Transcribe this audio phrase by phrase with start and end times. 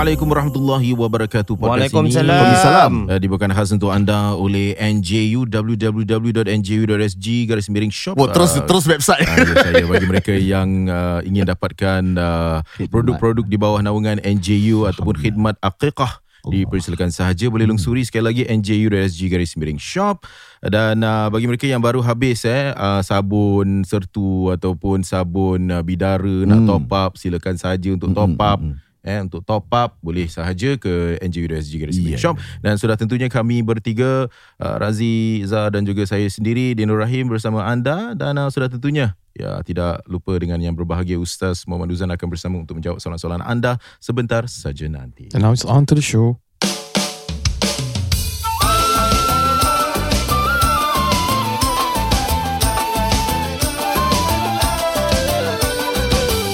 [0.00, 1.54] Assalamualaikum warahmatullahi wabarakatuh.
[1.60, 2.24] Podcast Waalaikumsalam.
[2.24, 2.92] Ini, Waalaikumsalam.
[3.04, 8.16] uh, dibawakan khas untuk anda oleh NJU www.nju.sg garis miring shop.
[8.16, 9.28] Oh, terus Uh, terus website.
[9.28, 15.20] Ya, saya bagi mereka yang uh, ingin dapatkan uh, produk-produk di bawah naungan NJU ataupun
[15.20, 20.24] khidmat aqiqah dipersilakan sahaja boleh lungsuri sekali lagi nju.sg garis miring shop
[20.64, 26.48] dan uh, bagi mereka yang baru habis eh uh, sabun sertu ataupun sabun uh, bidara
[26.48, 26.68] nak Hmm.
[26.80, 28.56] top up silakan sahaja untuk top up
[29.00, 32.20] eh untuk top up boleh sahaja ke nju.sg garis Yeah.
[32.20, 34.28] shop dan sudah tentunya kami bertiga
[34.60, 39.16] uh, Razi, Zah dan juga saya sendiri Dinur Rahim bersama anda dan uh, sudah tentunya
[39.32, 43.78] ya tidak lupa dengan yang berbahagia Ustaz Muhammad Uzan akan bersama untuk menjawab soalan-soalan anda
[44.02, 45.30] sebentar saja nanti.
[45.32, 46.40] And now it's on to the show.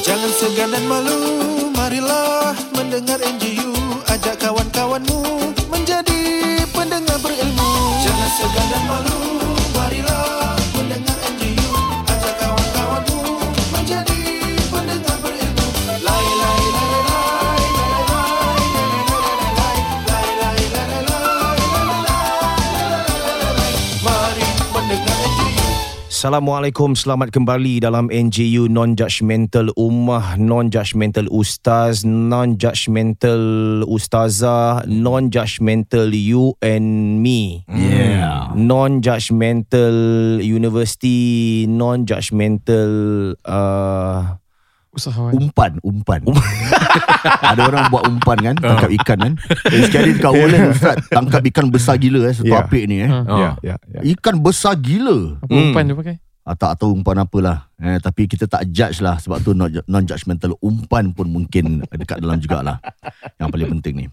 [0.07, 1.36] Jangan segan dan malu,
[2.97, 3.73] marilah mendengar NGU
[4.09, 5.21] Ajak kawan-kawanmu
[5.69, 6.21] menjadi
[6.73, 7.71] pendengar berilmu.
[8.01, 9.36] Jangan segan dan malu,
[26.27, 37.63] Assalamualaikum, selamat kembali dalam NJU Non-Judgmental Ummah, Non-Judgmental Ustaz, Non-Judgmental Ustazah, Non-Judgmental You and Me.
[37.71, 38.51] Yeah.
[38.59, 39.95] Non-Judgmental
[40.43, 42.91] University, Non-Judgmental
[43.47, 44.35] uh,
[44.97, 45.33] Usahawan.
[45.37, 46.21] Umpan, umpan.
[47.53, 49.33] Ada orang buat umpan kan, tangkap ikan kan.
[49.69, 52.65] Eh, sekali dekat Wolen Ustaz, tangkap ikan besar gila eh, satu Ya.
[52.65, 53.09] apik ni eh.
[53.13, 53.19] Ha.
[53.29, 53.39] Oh.
[53.39, 54.01] ya, ya, ya.
[54.17, 55.37] Ikan besar gila.
[55.45, 56.17] Apa umpan dia pakai?
[56.47, 57.67] Ah, tak tahu umpan apalah.
[57.77, 62.39] Eh, tapi kita tak judge lah sebab tu non- non-judgmental umpan pun mungkin dekat dalam
[62.39, 62.79] jugalah.
[63.37, 64.07] Yang paling penting ni.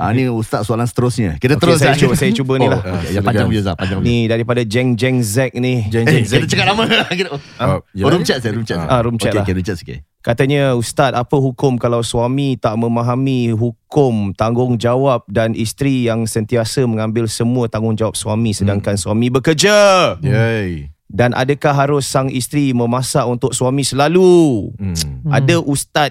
[0.00, 1.36] Ah, ni Ustaz soalan seterusnya.
[1.36, 2.80] Kita Okay, terus saya cuba, saya cuba ni lah.
[2.80, 3.12] Oh, okay.
[3.12, 3.98] Yang panjang Zah, panjang.
[4.00, 5.84] Ni daripada Jeng Jeng Zack ni.
[5.86, 6.88] Jeng Eh, jeng kita cakap lama.
[7.12, 8.80] Kita- Uh, Oh, room chat saya, room chat.
[8.80, 9.44] Ah, room chat okay, lah.
[9.44, 10.00] Okay, room chat sikit.
[10.24, 17.28] Katanya Ustaz apa hukum kalau suami tak memahami hukum tanggungjawab dan isteri yang sentiasa mengambil
[17.28, 20.93] semua tanggungjawab suami sedangkan suami bekerja Yay.
[21.14, 24.66] Dan adakah harus sang isteri memasak untuk suami selalu?
[24.74, 25.30] Hmm.
[25.30, 26.10] Ada ustaz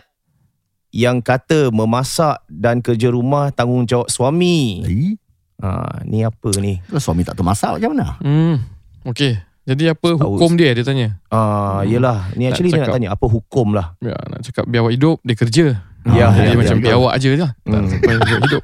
[0.90, 4.80] yang kata memasak dan kerja rumah tanggungjawab suami.
[4.82, 5.14] Eh,
[5.56, 6.76] Ha, ni apa ni?
[6.84, 8.20] kalau suami tak tahu masak macam mana?
[8.20, 8.60] Hmm.
[9.06, 9.40] Okay.
[9.64, 10.36] Jadi apa Tahu.
[10.36, 11.16] hukum dia dia tanya?
[11.30, 12.96] Ah, yelah, ni Tak actually dia nak cakap.
[13.00, 13.96] tanya apa hukum lah.
[13.98, 15.66] Ya, nak cakap biar awak hidup, dia kerja.
[16.06, 17.52] Ya, Ah, jadi ya, macam ya, biar awak aja lah.
[17.58, 17.88] Tak Hmm.
[17.88, 18.62] sampai awak hidup.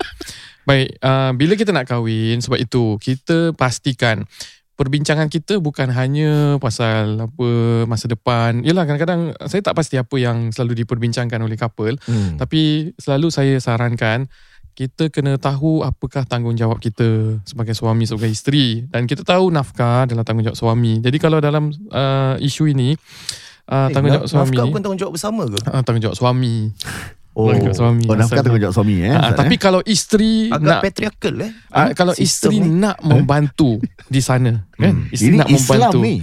[0.62, 4.28] Baik, uh, bila kita nak kahwin, sebab itu kita pastikan
[4.80, 7.50] perbincangan kita bukan hanya pasal apa
[7.84, 8.64] masa depan.
[8.64, 12.00] Yalah kadang-kadang saya tak pasti apa yang selalu diperbincangkan oleh couple.
[12.08, 12.40] Hmm.
[12.40, 14.32] Tapi selalu saya sarankan
[14.80, 20.24] kita kena tahu apakah tanggungjawab kita sebagai suami sebagai isteri dan kita tahu nafkah adalah
[20.24, 21.04] tanggungjawab suami.
[21.04, 22.96] Jadi kalau dalam uh, isu ini
[23.68, 25.60] uh, tanggungjawab Eh, suami Nafkah bukan tanggungjawab bersama ke?
[25.68, 26.72] uh, tanggungjawab suami.
[27.40, 28.04] Oh, Tanggungjawab suami.
[28.04, 29.16] oh nafkah tanggungjawab suami eh.
[29.16, 29.60] Ustaz, tapi eh?
[29.64, 31.52] kalau isteri Agak nak patriarchal eh.
[31.72, 32.68] uh, kalau sistem isteri ni.
[32.84, 33.70] nak membantu
[34.12, 36.16] di sana kan isteri ini nak Islam membantu ni.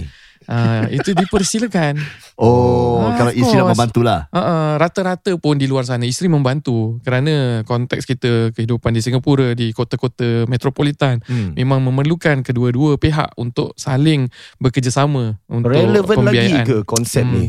[0.47, 1.99] Uh, itu dipersilakan
[2.35, 3.73] Oh, Ah, kalau isteri nak course.
[3.73, 4.19] membantulah.
[4.27, 9.51] Uh, uh, rata-rata pun di luar sana isteri membantu kerana konteks kita kehidupan di Singapura
[9.51, 11.55] di kota-kota metropolitan Hmm.
[11.55, 14.29] memang memerlukan kedua-dua pihak untuk saling
[14.61, 16.65] bekerjasama untuk Relevan lagi pembiayaan.
[16.65, 17.33] ke konsep Hmm.
[17.33, 17.45] ni?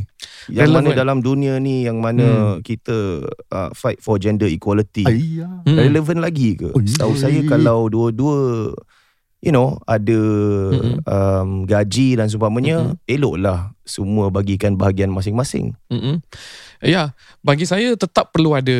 [0.48, 0.96] Yang mana Relevan.
[0.96, 2.26] dalam dunia ni yang mana
[2.62, 3.20] kita
[3.50, 5.04] uh, fight for gender equality.
[5.04, 5.60] Ayah.
[5.62, 5.76] Hmm.
[5.76, 6.70] Relevan lagi ke?
[6.70, 7.20] Oh, Tahu ya.
[7.20, 8.72] saya kalau dua-dua
[9.38, 10.18] you know ada
[10.74, 10.98] Mm-mm.
[11.06, 13.06] um, gaji dan seumpamanya Mm-mm.
[13.06, 15.72] eloklah semua bagikan bahagian masing-masing.
[15.88, 16.20] Mm-mm.
[16.84, 18.78] Ya, bagi saya tetap perlu ada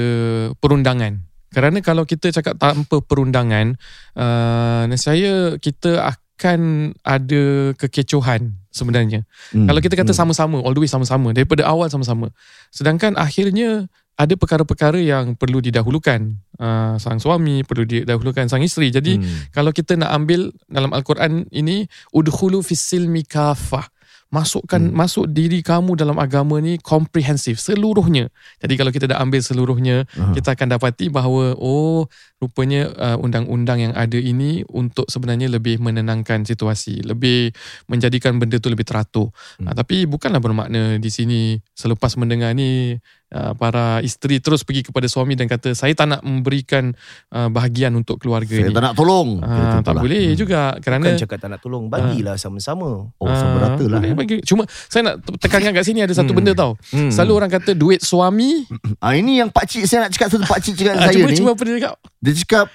[0.62, 1.24] perundangan.
[1.48, 3.80] Kerana kalau kita cakap tanpa perundangan,
[4.20, 9.24] uh, saya kita akan ada kekecohan sebenarnya.
[9.50, 9.64] Hmm.
[9.64, 10.28] Kalau kita kata Hmm.
[10.28, 12.30] sama-sama, all the way sama-sama, daripada awal sama-sama.
[12.70, 13.88] Sedangkan akhirnya
[14.18, 16.34] ada perkara-perkara yang perlu didahulukan.
[16.58, 18.90] Uh, sang suami perlu didahulukan sang isteri.
[18.90, 19.46] Jadi Hmm.
[19.54, 23.86] kalau kita nak ambil dalam al-Quran ini udkhulu fis silmi kafah
[24.28, 24.92] masukkan Hmm.
[24.92, 28.28] masuk diri kamu dalam agama ni komprehensif seluruhnya
[28.60, 30.36] jadi kalau kita dah ambil seluruhnya Aha.
[30.36, 32.04] kita akan dapati bahawa oh
[32.36, 37.56] rupanya uh, undang-undang yang ada ini untuk sebenarnya lebih menenangkan situasi lebih
[37.88, 39.72] menjadikan benda tu lebih teratur Hmm.
[39.72, 41.40] uh, tapi bukanlah bermakna di sini
[41.72, 46.20] selepas mendengar ni uh, para isteri terus pergi kepada suami dan kata saya tak nak
[46.20, 46.92] memberikan
[47.30, 48.72] uh, bahagian untuk keluarga Saya ni.
[48.72, 49.38] tak nak tolong.
[49.38, 53.62] Kira tak boleh juga kerana Bukan cakap tak nak tolong Bagilah sama-sama Oh, sama Ah,
[53.68, 53.98] rata lah.
[53.98, 54.16] boleh eh.
[54.16, 54.36] bagi.
[54.42, 56.38] Cuma saya nak tekankan kat sini ada satu Hmm.
[56.38, 56.72] benda tau.
[56.88, 57.08] Hmm.
[57.08, 58.64] Selalu orang kata duit suami.
[58.98, 61.36] Ah, ini yang pakcik saya nak cakap satu pakcik cakap Ah, saya cuba ni.
[61.36, 61.94] cuba apa dia cakap?
[62.18, 62.66] Dia cakap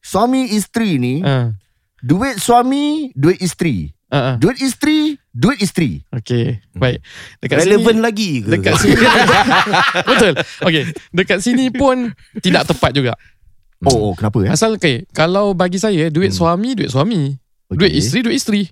[0.00, 1.52] suami isteri ni Ah,
[1.98, 3.92] duit suami duit isteri.
[4.10, 4.34] Ah.
[4.36, 6.02] Duit isteri duit isteri.
[6.10, 6.98] Okey, baik.
[7.38, 8.98] Dekat Relevan sini, lagi ke dekat sini.
[10.10, 10.32] Betul.
[10.66, 10.82] Okey,
[11.14, 12.10] dekat sini pun
[12.42, 13.14] tidak tepat juga.
[13.86, 14.52] Oh, oh kenapa ya?
[14.52, 17.32] Asal okay, kalau bagi saya duit suami duit suami,
[17.72, 18.62] duit isteri duit isteri.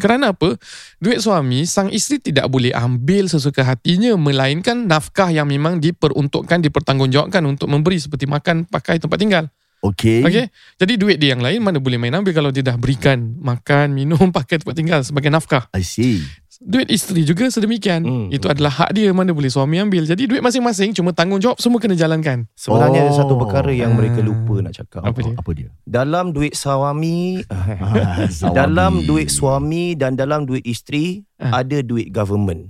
[0.00, 0.56] Kerana apa?
[0.96, 7.44] Duit suami, sang isteri tidak boleh ambil sesuka hatinya melainkan nafkah yang memang diperuntukkan, dipertanggungjawabkan
[7.44, 9.44] untuk memberi seperti makan, pakai, tempat tinggal.
[9.80, 10.20] Okey.
[10.28, 10.46] Okey.
[10.76, 14.28] Jadi duit dia yang lain mana boleh main ambil kalau dia dah berikan makan, minum,
[14.36, 15.72] pakai, tempat tinggal sebagai nafkah.
[15.72, 16.20] I see.
[16.60, 18.04] Duit isteri juga sedemikian.
[18.04, 18.28] Hmm.
[18.28, 20.04] Itu adalah hak dia mana boleh suami ambil.
[20.04, 22.44] Jadi duit masing-masing cuma tanggungjawab semua kena jalankan.
[22.52, 23.40] Sebenarnya ada satu Oh.
[23.40, 25.34] perkara yang mereka lupa nak cakap Apa dia?
[25.34, 25.68] Apa dia?
[25.82, 28.28] Dalam duit suami Ah.
[28.52, 31.64] Dalam duit suami Dan dalam duit isteri Ah.
[31.64, 32.68] Ada duit government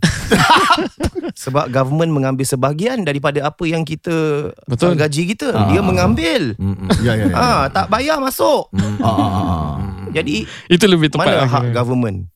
[1.42, 4.94] Sebab government mengambil sebahagian Daripada apa yang kita Betul.
[4.94, 5.66] Gaji kita Ah.
[5.66, 6.86] Dia mengambil Mm-mm.
[7.02, 7.34] Ya ya ya.
[7.34, 8.70] Ah, Tak bayar masuk
[9.02, 9.74] Ah, ah.
[10.10, 11.26] Jadi Itu lebih tepat.
[11.26, 12.30] Mana hak government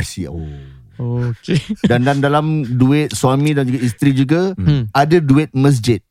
[0.00, 0.28] see.
[0.28, 0.38] Oh.
[1.00, 1.56] Okey.
[1.88, 4.92] Dan dan dalam duit suami dan juga isteri juga Hmm.
[4.92, 6.04] ada duit masjid.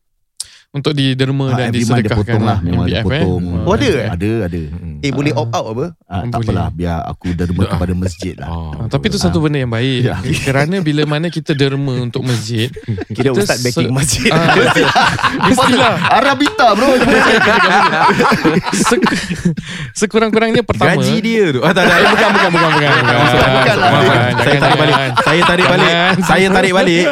[0.70, 2.62] Untuk diderma Ha, dan dia disedekahkan potong lah.
[2.62, 3.42] Memang dia MBF, potong.
[3.42, 3.66] eh.
[3.66, 4.08] Oh, ada, eh?
[4.08, 4.62] Ada, ada.
[4.70, 4.96] Mm-mm.
[5.00, 6.46] Eh boleh opt out apa Ah, tak Boleh.
[6.46, 8.48] apalah, biar aku derma kepada masjid lah.
[8.48, 10.16] Oh, Ah, tapi itu satu benda yang baik Ya.
[10.46, 12.70] Kerana bila mana kita derma untuk masjid
[13.16, 14.54] Kira Kita ustaz backing masjid ah,
[15.48, 16.90] Mestilah Arabita bro.
[18.72, 19.10] Sek-
[19.96, 21.60] Sekurang-kurangnya pertama Gaji dia tu.
[21.62, 21.98] Ah, tak, tak.
[21.98, 23.90] Eh, bukan, bukan, bukan, bukan, lah.
[24.38, 24.96] Saya tarik balik.
[25.18, 25.94] Saya tarik balik.
[26.22, 27.06] Saya tarik balik.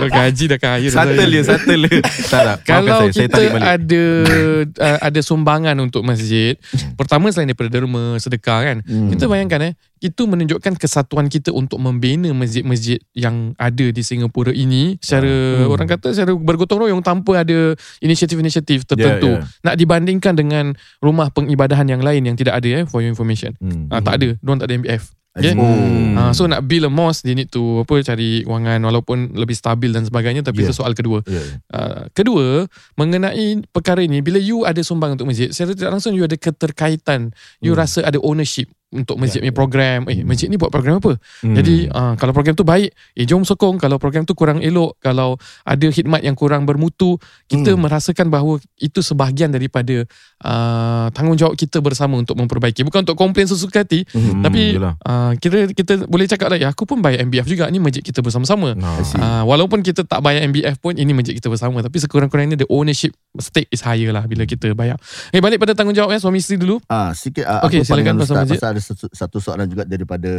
[0.00, 1.26] Gaji dah kaya Settle saya.
[1.28, 1.98] dia, settle dia.
[2.28, 2.56] Tak, tak.
[2.62, 3.10] Kalau saya.
[3.10, 3.66] Saya kita balik.
[3.68, 4.02] ada
[4.78, 6.54] uh, ada sumbangan untuk masjid,
[6.94, 9.10] pertama selain daripada derma, sedekah kan, Hmm.
[9.10, 14.94] kita bayangkan eh, itu menunjukkan kesatuan kita untuk membina masjid-masjid yang ada di Singapura ini
[14.98, 15.68] secara Hmm.
[15.68, 19.34] orang kata secara bergotong royong tanpa ada inisiatif-inisiatif tertentu.
[19.34, 19.64] Ya, ya.
[19.64, 20.64] Nak dibandingkan dengan
[20.98, 23.58] rumah pengibadahan yang lain yang tidak ada eh for your information.
[23.58, 23.88] Hmm.
[23.88, 25.04] Ah, tak ada, diorang tak ada MBF.
[25.36, 25.54] Okay?
[25.54, 26.16] Hmm.
[26.18, 29.94] Ah, so nak build a mosque They need to apa cari wangan Walaupun lebih stabil
[29.94, 30.72] dan sebagainya Tapi Yeah.
[30.72, 31.42] itu soal kedua ya.
[31.70, 32.66] Uh, kedua
[32.98, 37.30] mengenai perkara ini bila you ada sumbang untuk masjid secara tidak langsung you ada keterkaitan
[37.62, 37.78] you Hmm.
[37.78, 41.54] rasa ada ownership untuk masjid Ya, punya program eh masjid ni buat program apa Hmm.
[41.54, 45.36] jadi uh, kalau program tu baik eh jom sokong kalau program tu kurang elok kalau
[45.62, 47.84] ada khidmat yang kurang bermutu kita Hmm.
[47.84, 50.08] merasakan bahawa itu sebahagian daripada
[50.42, 55.68] uh, tanggungjawab kita bersama untuk memperbaiki bukan untuk komplain sesuka hati Hmm, tapi uh, kira
[55.68, 59.00] kita boleh cakap lah ya aku pun bayar MBF juga ni masjid kita bersama-sama Nah.
[59.14, 63.12] Uh, walaupun kita tak bayar MBF pun ini masjid kita bersama tapi sekurang-kurangnya the ownership
[63.36, 64.96] stake is higher lah bila kita bayar.
[65.30, 66.78] Eh balik pada tanggungjawab ya suami isteri dulu.
[66.86, 68.58] Ah, sikit Okey, aku silakan pasal masjid.
[68.58, 70.30] pasal ada satu, satu soalan juga daripada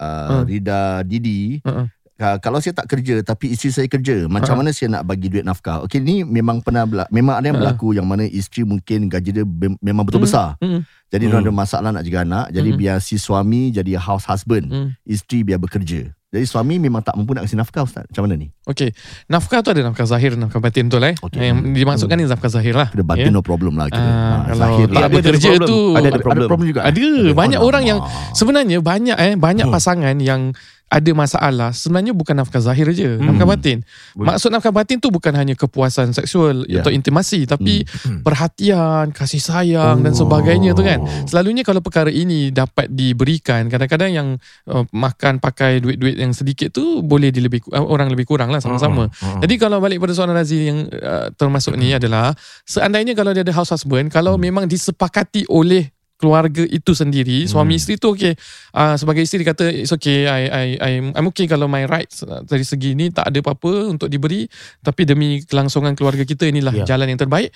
[0.00, 0.48] uh, Hmm.
[0.48, 1.60] Rida Didi.
[1.60, 1.86] Uh-uh.
[2.22, 4.58] Uh, kalau saya tak kerja tapi isteri saya kerja, macam Ha.
[4.62, 5.82] mana saya nak bagi duit nafkah?
[5.82, 7.62] Okey, ni memang pernah memang ada yang Ha.
[7.66, 10.30] berlaku yang mana isteri mungkin gaji dia be- memang betul Hmm.
[10.30, 10.48] besar.
[10.62, 10.86] Hmm.
[11.10, 11.32] Jadi Hmm.
[11.34, 12.78] dia ada masalah nak jaga anak, jadi Hmm.
[12.78, 14.88] biar si suami jadi house husband, Hmm.
[15.02, 16.14] isteri biar bekerja.
[16.32, 18.08] Jadi suami memang tak mampu nak kasi nafkah Ustaz.
[18.08, 18.48] Macam mana ni?
[18.64, 18.88] Okey.
[19.28, 21.12] Nafkah tu ada nafkah zahir nafkah batin betul eh.
[21.20, 21.44] Okey.
[21.44, 22.88] Yang dimaksudkan ni nafkah zahir lah.
[22.88, 23.92] Kena batin no problem lah.
[23.92, 25.02] Ah, Ah, kalau zahir tak lah.
[25.02, 25.68] ada bekerja problem.
[25.68, 26.48] tu Ada Ada problem.
[26.48, 26.80] problem juga.
[26.86, 27.04] Ada
[27.36, 27.98] banyak orang yang
[28.32, 29.74] sebenarnya banyak eh banyak Hmm.
[29.76, 30.56] pasangan yang
[30.92, 33.32] ada masalah sebenarnya bukan nafkah zahir je Hmm.
[33.32, 33.80] nafkah batin
[34.12, 34.36] Boleh.
[34.36, 36.84] maksud nafkah batin tu bukan hanya kepuasan seksual Ya.
[36.84, 38.20] atau intimasi tapi Hmm.
[38.20, 40.18] perhatian kasih sayang dan Oh.
[40.20, 44.28] sebagainya tu kan selalunya kalau perkara ini dapat diberikan kadang-kadang yang
[44.68, 49.08] uh, makan pakai duit-duit yang sedikit tu boleh dilebih uh, orang lebih kurang lah sama-sama
[49.08, 49.40] Uh-uh.
[49.40, 52.36] jadi kalau balik pada soalan Razi yang uh, termasuk ni adalah
[52.68, 55.88] seandainya kalau dia ada house husband kalau memang disepakati oleh
[56.22, 58.30] keluarga itu sendiri suami isteri tu okey
[58.72, 62.22] uh, sebagai isteri dia kata it's okay I I I'm, I'm okay kalau my rights
[62.22, 64.46] uh, dari segi ni tak ada apa-apa untuk diberi
[64.78, 66.86] tapi demi kelangsungan keluarga kita inilah Ya.
[66.88, 67.50] jalan yang terbaik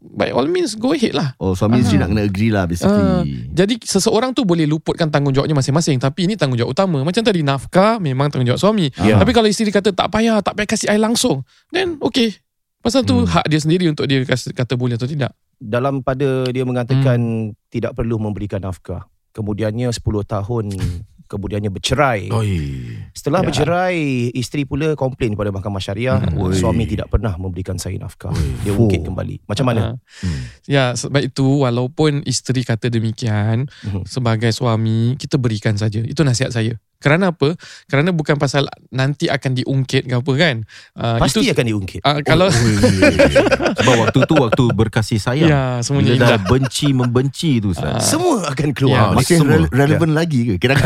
[0.00, 2.00] by all means go ahead lah Oh, suami isteri Ah.
[2.00, 3.46] nak kena agree lah Ah, basically.
[3.48, 8.26] jadi seseorang tu boleh luputkan tanggungjawabnya masing-masing tapi ini tanggungjawab utama macam tadi nafkah memang
[8.26, 9.16] tanggungjawab suami Ya.
[9.16, 12.32] tapi kalau isteri kata tak payah tak payah kasih air langsung then okay
[12.80, 13.28] pasal tu Hmm.
[13.28, 17.18] hak dia sendiri untuk dia kata boleh atau tidak Dalam pada dia mengatakan
[17.68, 20.66] Tidak perlu memberikan nafkah Kemudiannya 10 tahun
[21.28, 22.56] Kemudiannya bercerai Oi.
[23.12, 23.52] Setelah Ya.
[23.52, 23.98] bercerai
[24.32, 26.40] Isteri pula komplain kepada mahkamah syariah Hmm.
[26.40, 26.56] Oi.
[26.56, 28.32] Suami tidak pernah memberikan saya nafkah
[28.64, 28.88] Dia Oh.
[28.88, 29.82] ungkit kembali Macam mana?
[29.82, 29.94] Ah.
[30.24, 30.40] Hmm.
[30.64, 34.08] Ya, sebab itu walaupun isteri kata demikian, Mhm.
[34.08, 36.00] sebagai suami kita berikan saja.
[36.00, 36.80] Itu nasihat saya.
[36.98, 37.54] Kerana apa?
[37.84, 40.56] Kerana bukan pasal nanti akan diungkit ke apa kan.
[40.92, 42.00] Uh, Pasti itu, akan diungkit.
[42.00, 45.46] uh, kalau Sebab waktu tu waktu berkasih sayang.
[45.46, 46.40] ya semuanya Bila dah indah.
[46.44, 48.02] benci membenci tu Ustaz.
[48.04, 49.00] Semua akan Ya, keluar.
[49.14, 49.56] Masih semua.
[49.56, 50.54] re- relevan lagi ke?
[50.58, 50.74] Kira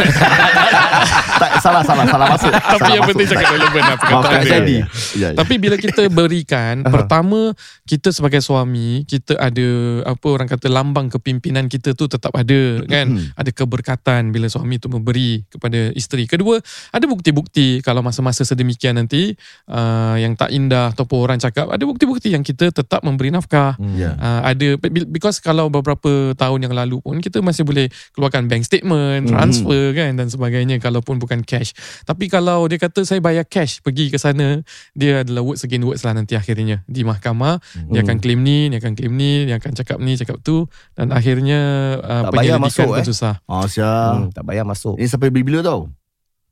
[1.34, 2.52] tak salah salah salah masuk.
[2.52, 4.52] Tapi Salah yang penting cakap relevan lah perkataan Maafkan dia.
[4.52, 4.76] jadi.
[5.14, 5.28] Ya, ya.
[5.34, 7.40] Tapi bila kita berikan, pertama
[7.84, 9.68] kita sebagai suami, kita ada
[10.06, 13.08] apa orang kata lambang kepimpinan kita tu tetap ada kan.
[13.32, 16.26] ada keberkatan bila suami tu memberi kepada isteri.
[16.26, 16.58] Kedua,
[16.90, 19.38] ada bukti-bukti kalau masa-masa sedemikian nanti
[19.70, 23.78] uh, yang tak indah ataupun orang cakap, ada bukti-bukti yang kita tetap memberi nafkah.
[23.94, 24.18] Ya.
[24.18, 24.68] Uh, ada
[25.06, 27.86] because kalau beberapa tahun yang lalu pun kita masih boleh
[28.18, 31.70] keluarkan bank statement, transfer kan dan sebagainya kalaupun bukan cash.
[32.02, 34.60] Tapi kalau dia kata saya bayar cash pergi ke sana,
[34.98, 38.80] dia adalah words against words lah nanti akhirnya di mahkamah dia akan claim ni, dia
[38.80, 40.64] akan claim ni, dia akan cakap ni, cakap tu
[40.96, 41.60] dan akhirnya
[42.00, 43.06] uh, Tak bayar penyelidikan masuk, pun eh.
[43.06, 43.34] susah.
[43.46, 43.64] Oh.
[43.68, 44.96] Hmm, tak bayar masuk.
[44.96, 45.91] Ini sampai bila tau?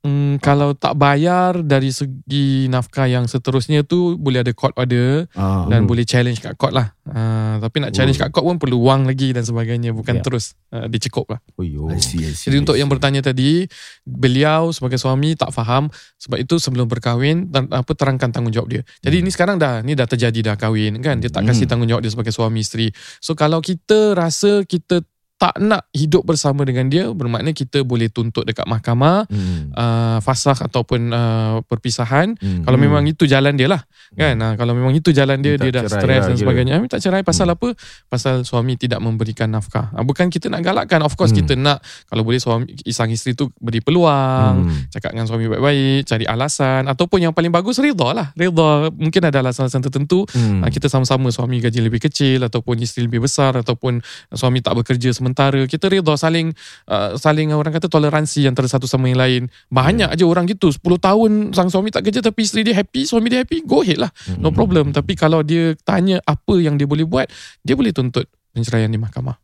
[0.01, 5.69] Hmm, kalau tak bayar dari segi nafkah yang seterusnya tu boleh ada court order Ah.
[5.69, 6.97] dan boleh challenge kat court lah.
[7.05, 10.25] Uh, tapi nak challenge kat court pun perlu wang lagi dan sebagainya bukan Ya.
[10.25, 11.37] terus uh, dicekup lah.
[11.53, 11.85] Oh, yo.
[11.93, 12.81] I see, I see, Jadi I untuk see.
[12.81, 13.69] yang bertanya tadi,
[14.01, 18.81] beliau sebagai suami tak faham sebab itu sebelum berkahwin dan apa terangkan tanggungjawab dia.
[19.05, 22.09] Jadi ini sekarang dah ni dah terjadi dah kahwin kan dia tak kasih tanggungjawab dia
[22.09, 22.89] sebagai suami isteri.
[23.21, 25.05] So kalau kita rasa kita
[25.41, 29.73] tak nak hidup bersama dengan dia bermakna kita boleh tuntut dekat mahkamah Hmm.
[29.73, 32.61] uh, fasakh ataupun uh, perpisahan Hmm.
[32.61, 34.35] kalau memang itu jalan dia lah kan?
[34.35, 36.41] Uh, kalau memang itu jalan dia Minta dia dah stres lah dan kira.
[36.43, 36.73] sebagainya.
[36.77, 37.71] Minta cerai pasal apa?
[38.05, 39.87] Pasal suami tidak memberikan nafkah.
[39.95, 40.99] Uh, bukan kita nak galakkan.
[40.99, 41.39] Of course Hmm.
[41.39, 44.91] kita nak kalau boleh suami sang isteri tu beri peluang Hmm.
[44.91, 48.27] cakap dengan suami baik-baik cari alasan ataupun yang paling bagus reda lah.
[48.35, 50.27] Reda mungkin ada alasan-alasan tertentu.
[50.27, 50.59] Hmm.
[50.59, 54.03] uh, kita sama-sama suami gaji lebih kecil ataupun isteri lebih besar ataupun
[54.33, 55.63] suami tak bekerja sementara.
[55.63, 56.51] Kita reda saling
[56.91, 59.41] uh, saling orang kata toleransi antara satu sama yang lain.
[59.71, 60.67] Banyak aja orang gitu.
[60.67, 64.00] 10 tahun sang suami tak kerja tapi isteri dia happy suami dia happy go ahead
[64.01, 67.29] lah no problem tapi kalau dia tanya apa yang dia boleh buat
[67.61, 69.37] dia boleh tuntut penceraian di mahkamah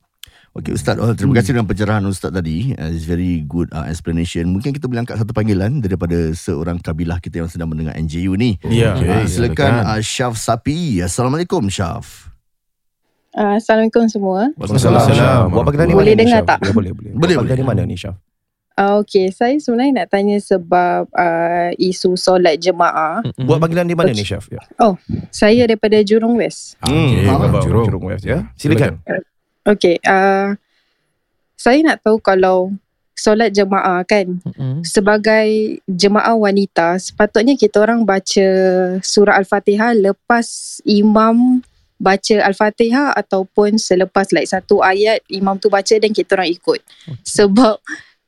[0.57, 2.73] Okey Ustaz, oh, terima kasih dengan pencerahan Ustaz tadi.
[2.73, 4.49] Uh, it's very good uh, explanation.
[4.49, 8.57] Mungkin kita boleh angkat satu panggilan daripada seorang kabilah kita yang sedang mendengar NJU ni.
[8.65, 8.97] Ya.
[8.97, 10.97] Okey, Uh, silakan uh, Syaf Sapi.
[11.05, 12.33] Assalamualaikum Syaf.
[13.37, 14.49] Uh, Assalamualaikum semua.
[14.57, 15.53] Waalaikumsalam.
[15.53, 16.57] Buat mana Boleh dengar tak?
[16.65, 17.11] Ya, boleh, boleh.
[17.13, 17.53] Boleh, boleh.
[17.53, 18.17] di mana ni, Syaf?
[18.77, 23.25] Uh, okay, saya sebenarnya nak tanya sebab uh, isu solat jemaah.
[23.41, 24.53] Buat panggilan di mana ni, Syaf?
[24.53, 24.61] Ya.
[25.33, 26.77] Saya daripada Jurong West.
[26.85, 27.25] Ah, Hmm.
[27.25, 27.89] Abang Jurong.
[27.89, 28.45] Jurong West, ya.
[28.53, 29.01] Silakan.
[29.65, 30.53] Okay, uh,
[31.57, 32.69] saya nak tahu kalau
[33.17, 34.85] solat jemaah kan, Mm-mm.
[34.85, 38.47] sebagai jemaah wanita, sepatutnya kita orang baca
[39.01, 41.65] surah Al-Fatihah lepas imam
[41.97, 46.77] baca Al-Fatihah ataupun selepas like satu ayat imam tu baca dan kita orang ikut.
[47.25, 47.81] Sebab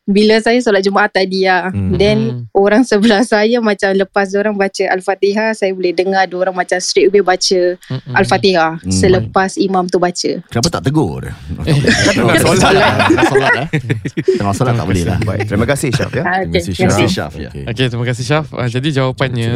[0.09, 1.93] bila saya solat Jumaat tadi lah, Hmm.
[1.95, 2.19] then
[2.51, 7.21] orang sebelah saya macam lepas orang baca Al-Fatihah, saya boleh dengar orang macam straight away
[7.21, 8.13] baca Mm-mm.
[8.17, 8.89] Al-Fatihah Hmm.
[8.89, 10.31] selepas imam tu baca.
[10.49, 11.33] Kenapa tak tegur dia?
[12.09, 12.65] Tengah solat.
[13.05, 13.67] Tengah solat eh.
[14.35, 15.19] Tengah solat tak boleh lah.
[15.21, 16.09] Baik, terima kasih, Syaf.
[16.09, 16.23] Ya.
[16.23, 17.07] Ah, Terima okay, kasih, terima Terima kasih.
[17.13, 17.31] Syaf.
[17.37, 17.49] Ya.
[17.53, 17.63] Okey.
[17.69, 18.45] Okey, terima kasih Syaf.
[18.49, 19.53] Uh, jadi jawapannya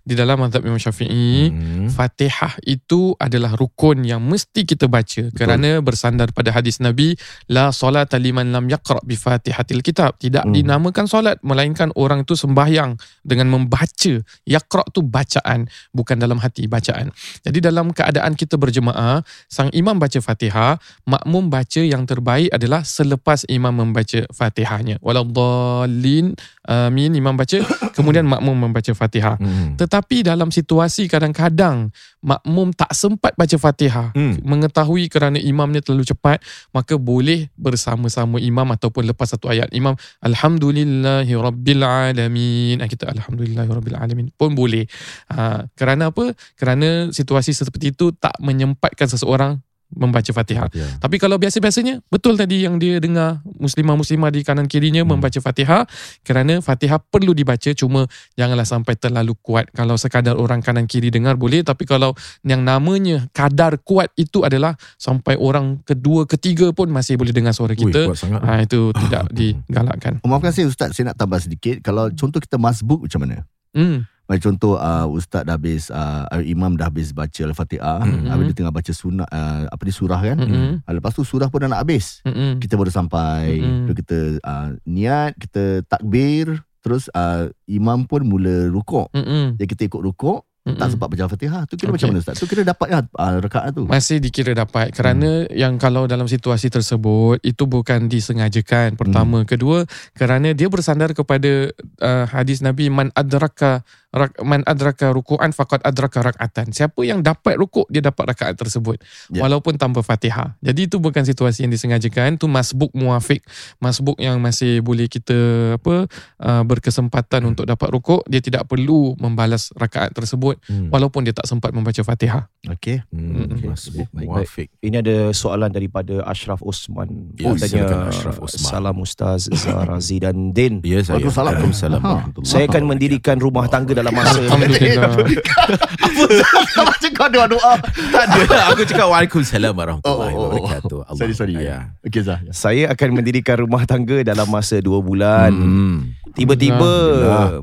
[0.00, 1.92] di dalam mazhab Imam Syafi'i, Hmm.
[1.92, 5.34] Fatihah itu adalah rukun yang mesti kita baca Betul.
[5.36, 9.89] kerana bersandar pada hadis Nabi la solata liman lam yaqra bi Fatihatil kitab.
[9.90, 10.54] Tidak Hmm.
[10.54, 12.94] dinamakan solat melainkan orang tu sembahyang
[13.26, 14.12] dengan membaca.
[14.46, 17.10] Yaqra tu bacaan, bukan dalam hati bacaan.
[17.42, 23.42] Jadi dalam keadaan kita berjemaah, sang imam baca Fatihah, makmum baca yang terbaik adalah selepas
[23.50, 25.00] imam membaca Fatihahnya.
[25.02, 27.58] Waladdallin amin imam baca,
[27.96, 29.36] kemudian makmum membaca Fatihah.
[29.40, 29.74] Hmm.
[29.74, 34.36] Tetapi dalam situasi kadang-kadang makmum tak sempat baca Fatihah, Hmm.
[34.44, 39.72] mengetahui kerana imamnya terlalu cepat, maka boleh bersama-sama imam ataupun lepas satu ayat.
[39.72, 42.84] Imam alhamdulillahi rabbil alamin.
[42.84, 44.84] Ah, Kita alhamdulillahi rabbil alamin pun boleh.
[45.32, 46.36] Ha, kerana apa?
[46.60, 50.70] Kerana situasi seperti itu tak menyempatkan seseorang membaca Fatihah.
[50.70, 50.86] Ya.
[50.98, 55.18] Tapi kalau biasa-biasanya betul tadi yang dia dengar muslimah-muslimah di kanan kirinya Hmm.
[55.18, 55.82] membaca Fatihah
[56.22, 59.66] kerana Fatihah perlu dibaca cuma janganlah sampai terlalu kuat.
[59.74, 64.78] Kalau sekadar orang kanan kiri dengar boleh tapi kalau yang namanya kadar kuat itu adalah
[64.96, 68.14] sampai orang kedua ketiga pun masih boleh dengar suara Ui, kita.
[68.14, 68.40] sangat.
[68.40, 70.22] Ha, itu tidak digalakkan.
[70.22, 71.82] Oh, maafkan saya Ustaz, saya nak tambah sedikit.
[71.82, 73.42] Kalau contoh kita masbuk macam mana?
[73.74, 74.06] Hmm.
[74.30, 78.30] Macam contoh uh, Ustaz dah habis uh, Imam dah habis baca Al-Fatihah Mm-mm.
[78.30, 80.86] Habis dia tengah baca sunat uh, Apa ni surah kan Mm-mm.
[80.86, 82.62] uh, Lepas tu surah pun dah nak habis Mm-mm.
[82.62, 83.90] Kita baru sampai Mm-mm.
[83.90, 89.58] Lalu kita uh, niat Kita takbir Terus uh, Imam pun mula rukuk Mm-mm.
[89.58, 91.62] Jadi kita ikut rukuk tak sempat baca Fatihah.
[91.64, 91.96] Tu kira Okey.
[91.96, 92.36] macam mana Ustaz?
[92.36, 93.88] Tu kira dapat ya uh, rakaat tu.
[93.88, 100.52] Masih dikira dapat kerana yang kalau dalam situasi tersebut itu bukan disengajakan pertama kedua kerana
[100.52, 101.72] dia bersandar kepada
[102.04, 107.54] uh, hadis Nabi man adraka rak, man adraka ruku'an faqad adraka rak'atan siapa yang dapat
[107.54, 108.98] rukuk dia dapat rakaat tersebut
[109.30, 109.46] Ya.
[109.46, 113.46] walaupun tanpa Fatihah jadi itu bukan situasi yang disengajakan itu masbuk muafik
[113.78, 115.34] masbuk yang masih boleh kita
[115.78, 120.90] apa uh, berkesempatan untuk dapat rukuk dia tidak perlu membalas rakaat tersebut Hmm.
[120.92, 123.00] walaupun dia tak sempat membaca Fatihah Okey.
[123.08, 123.48] Hmm.
[123.48, 123.72] Mm-mm.
[123.72, 124.68] Masbuk muafiq.
[124.80, 127.32] Ini ada soalan daripada Ashraf Osman.
[127.34, 128.68] Ya, Katanya, silakan Ashraf Osman.
[128.68, 130.84] Salam Ustaz Zarazi dan Din.
[130.84, 131.24] Ya saya.
[131.24, 132.00] Waalaikumsalam.
[132.04, 132.12] Ha.
[132.44, 135.12] Saya akan mendirikan rumah tangga dalam masa Alhamdulillah
[136.90, 137.72] Macam kau doa-doa.
[138.10, 138.56] Tak ada.
[138.72, 140.50] Aku cakap Waalaikumsalam warahmatullahi Oh, oh, oh.
[140.56, 140.98] wabarakatuh.
[141.06, 141.18] Allah.
[141.20, 141.54] Sorry, sorry.
[141.56, 141.92] Ya.
[142.00, 142.40] Okey Zah.
[142.50, 145.52] Saya akan mendirikan rumah tangga dalam masa dua bulan.
[145.52, 145.96] Hmm.
[146.32, 146.90] Tiba-tiba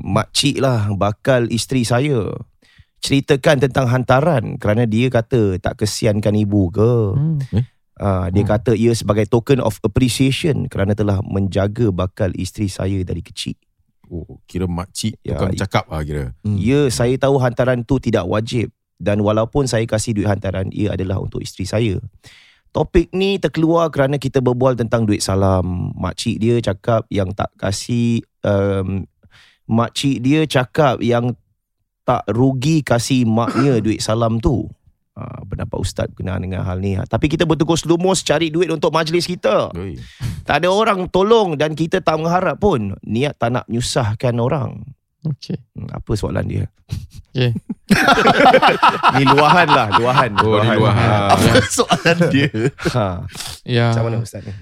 [0.00, 2.30] makcik lah bakal isteri saya
[2.98, 6.92] ceritakan tentang hantaran kerana dia kata tak kesiankan ibu ke.
[7.14, 7.38] Hmm.
[7.98, 8.52] Uh, dia Hmm.
[8.54, 13.58] kata ia sebagai token of appreciation kerana telah menjaga bakal isteri saya dari kecil.
[14.08, 16.32] Oh, kira makcik Ya, tukang i- cakap lah kira.
[16.42, 16.56] Hmm.
[16.56, 21.22] Ya, saya tahu hantaran tu tidak wajib dan walaupun saya kasih duit hantaran, ia adalah
[21.22, 21.96] untuk isteri saya.
[22.68, 25.94] Topik ni terkeluar kerana kita berbual tentang duit salam.
[25.96, 29.08] Makcik dia cakap yang tak kasih um,
[29.64, 31.32] makcik dia cakap yang
[32.04, 34.68] tak rugi kasih maknya duit salam tu.
[35.18, 36.94] Ha, pendapat ustaz berkenaan dengan hal ni.
[36.94, 39.74] Ha, Tapi kita bertukus lumus cari duit untuk majlis kita.
[39.74, 39.98] Oi.
[40.42, 44.78] Tak ada orang tolong dan kita tak mengharap pun niat tak nak menyusahkan orang.
[45.20, 45.58] Okay.
[45.74, 46.64] Hmm, Apa soalan dia?
[47.28, 47.50] Okay.
[49.14, 50.30] Ni luahan lah, luahan.
[50.38, 51.10] Oh, ni luahan.
[51.34, 52.48] Apa soalan dia?
[52.88, 53.06] Ha.
[53.64, 53.90] Ya.
[53.90, 54.54] Macam mana ustaz ni?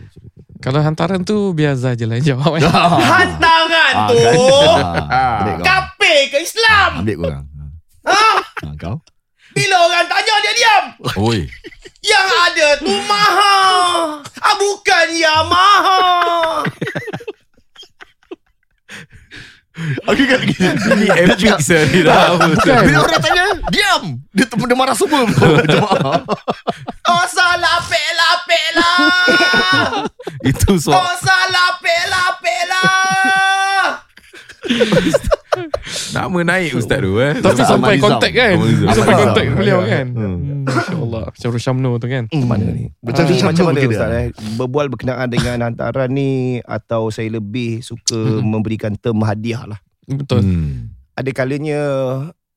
[0.56, 2.56] Kalau hantaran tu biar Zah je lah jawab.
[2.56, 2.64] eh.
[3.12, 4.36] Hantaran Ah, tu kan?
[5.06, 6.90] Ah, kafir ke Islam?
[7.04, 7.44] Ambil korang.
[8.06, 8.96] Ha, kau?
[9.56, 10.84] Bila orang tanya dia diam.
[11.16, 11.48] Oi.
[12.04, 13.56] Yang ada tu maha.
[14.44, 16.00] Ah, bukan ya maha.
[20.08, 21.56] Aku kan Ini epic
[22.04, 22.36] dah.
[22.36, 22.80] Bukan.
[22.84, 24.02] Bila orang tanya, diam.
[24.32, 25.24] Dia tu dia marah semua.
[25.72, 26.20] Jemaah.
[27.08, 30.04] Oh salah lapik-lapik lah.
[30.44, 30.96] Itu soal.
[31.00, 33.45] Oh salah lapik-lapik lah.
[36.12, 37.32] Nama naik ustaz tu eh.
[37.34, 38.54] Tapi Zah sampai Ahmad kontak kan.
[38.54, 38.92] Ahmad.
[38.92, 40.06] Sampai kontak beliau kan.
[40.10, 40.36] Hmm.
[40.36, 40.64] Hmm.
[40.66, 41.24] InsyaAllah.
[41.32, 42.24] Syarul Syamno tu kan.
[42.28, 42.84] Macam mana ni?
[43.00, 44.20] Macam Ah, tu macam mana Ustaz dia.
[44.20, 44.26] eh?
[44.56, 48.44] Berbual berkenaan dengan hantaran ni atau saya lebih suka Mm-mm.
[48.44, 49.78] memberikan term hadiah lah.
[50.04, 50.44] Betul.
[50.44, 50.92] Hmm.
[51.16, 51.80] Ada kalanya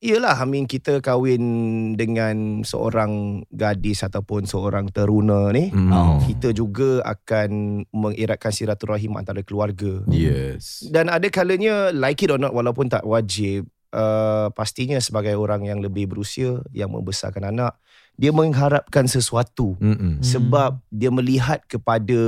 [0.00, 1.44] Yelah Amin kita kahwin
[1.92, 5.92] dengan seorang gadis ataupun seorang teruna ni Hmm.
[5.92, 6.16] Oh.
[6.24, 10.00] kita juga akan mengeratkan silaturahim antara keluarga.
[10.08, 10.88] Yes.
[10.88, 15.84] Dan ada kalanya like it or not walaupun tak wajib uh, pastinya sebagai orang yang
[15.84, 17.76] lebih berusia yang membesarkan anak
[18.16, 20.24] dia mengharapkan sesuatu Hmm.
[20.24, 22.20] sebab dia melihat kepada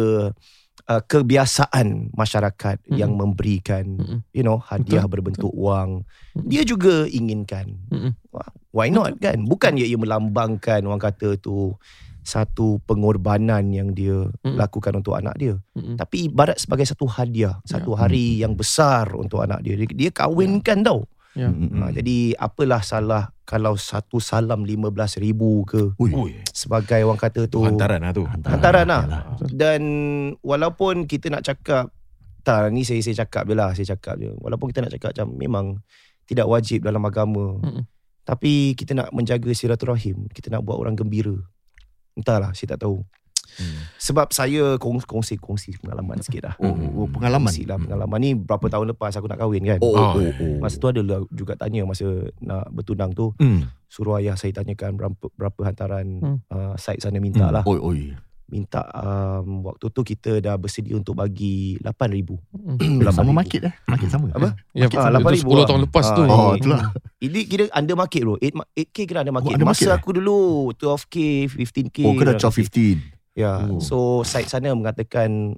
[0.92, 2.98] uh, kebiasaan masyarakat Mm-mm.
[3.00, 4.18] yang memberikan Mm-mm.
[4.36, 6.04] you know hadiah Betul, berbentuk wang
[6.36, 6.48] Mm-mm.
[6.48, 8.12] dia juga inginkan Mm-mm.
[8.76, 11.72] why not kan bukan ia, ia melambangkan orang kata tu
[12.22, 14.54] satu pengorbanan yang dia Mm-mm.
[14.54, 15.96] lakukan untuk anak dia Mm-mm.
[15.96, 20.84] tapi ibarat sebagai satu hadiah satu hari yang besar untuk anak dia dia, dia kahwinkan
[20.84, 26.36] tau Mm, ha, jadi apalah salah kalau satu salam 15 ribu ke Ui.
[26.52, 28.28] Sebagai orang kata tu Hantaran lah tu.
[28.28, 29.02] Hantaran lah.
[29.08, 29.22] Yalah.
[29.48, 29.82] Dan
[30.44, 31.88] walaupun kita nak cakap
[32.42, 34.28] tak ni saya saya cakap je lah saya cakap je.
[34.44, 35.66] Walaupun kita nak cakap macam memang
[36.28, 37.60] tidak wajib dalam agama.
[37.64, 37.84] Mm-mm.
[38.22, 41.34] Tapi kita nak menjaga silaturahim, kita nak buat orang gembira.
[42.14, 43.02] Entahlah, saya tak tahu.
[43.52, 43.84] Hmm.
[43.96, 46.54] Sebab saya kong- kongsi-kongsi pengalaman sikit lah.
[46.58, 47.46] Oh, oh, pengalaman.
[47.46, 49.78] Kongsi lah pengalaman ni berapa tahun lepas aku nak kahwin kan.
[49.78, 50.56] Oh, Oh, oh, oh.
[50.58, 53.36] Masa tu ada lah juga tanya masa nak bertunang tu.
[53.36, 53.68] Hmm.
[53.86, 56.38] Suruh ayah saya tanyakan berapa, berapa hantaran Hmm.
[56.46, 57.54] uh, side sana minta Hmm.
[57.54, 57.64] lah.
[57.64, 58.00] Oi, oi.
[58.44, 62.36] minta um, waktu tu kita dah bersedia untuk bagi 8000.
[62.52, 63.00] Mm.
[63.08, 63.32] Sama 8,000.
[63.32, 63.74] market eh?
[63.86, 64.28] Market sama.
[64.28, 64.48] Apa?
[64.70, 65.64] Ya, Ah, itu 8,000 10 lah.
[65.64, 66.20] tahun lepas tu.
[66.20, 66.80] Ah, Oh, itulah.
[67.24, 68.36] Ini kira under market bro.
[68.36, 69.56] 8, ma- 8k kira under market.
[69.56, 69.96] under Masa market, eh?
[69.96, 70.36] aku dulu
[70.74, 71.16] 12k,
[71.48, 71.98] 15k.
[72.02, 73.00] Oh, kena under 12, market.
[73.00, 73.21] 15.
[73.32, 73.64] Ya.
[73.64, 73.80] Oh.
[73.80, 75.56] So side sana mengatakan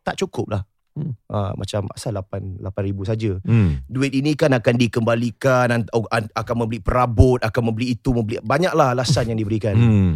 [0.00, 0.62] tak cukup lah.
[0.90, 1.14] Hmm.
[1.30, 3.32] Ah, macam asal 8 8000 saja.
[3.46, 3.78] Hmm.
[3.86, 8.42] Duit ini kan akan dikembalikan an- oh, an- akan membeli perabot, akan membeli itu, membeli
[8.42, 9.76] banyaklah alasan yang diberikan.
[9.76, 10.12] Hmm.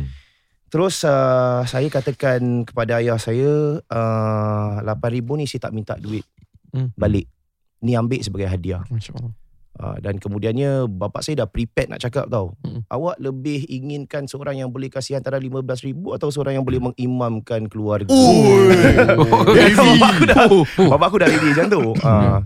[0.67, 6.27] Terus uh, saya katakan kepada ayah saya uh, 8000 ni saya tak minta duit
[6.75, 6.90] Hmm.
[6.99, 7.31] balik.
[7.79, 8.83] Ni ambil sebagai hadiah.
[8.90, 9.31] Masya Allah.
[9.75, 12.55] Uh, dan kemudiannya bapak saya dah prepared nak cakap tau.
[12.61, 12.87] Hmm.
[12.87, 18.07] Awak lebih inginkan seorang yang boleh kasih antara 15,000 atau seorang yang boleh mengimamkan keluarga.
[18.09, 18.71] Oh.
[19.51, 19.75] Heavy.
[19.75, 20.65] bapak aku dah Oh.
[20.89, 21.83] bapak aku dah ready macam tu.
[21.99, 22.39] Uh,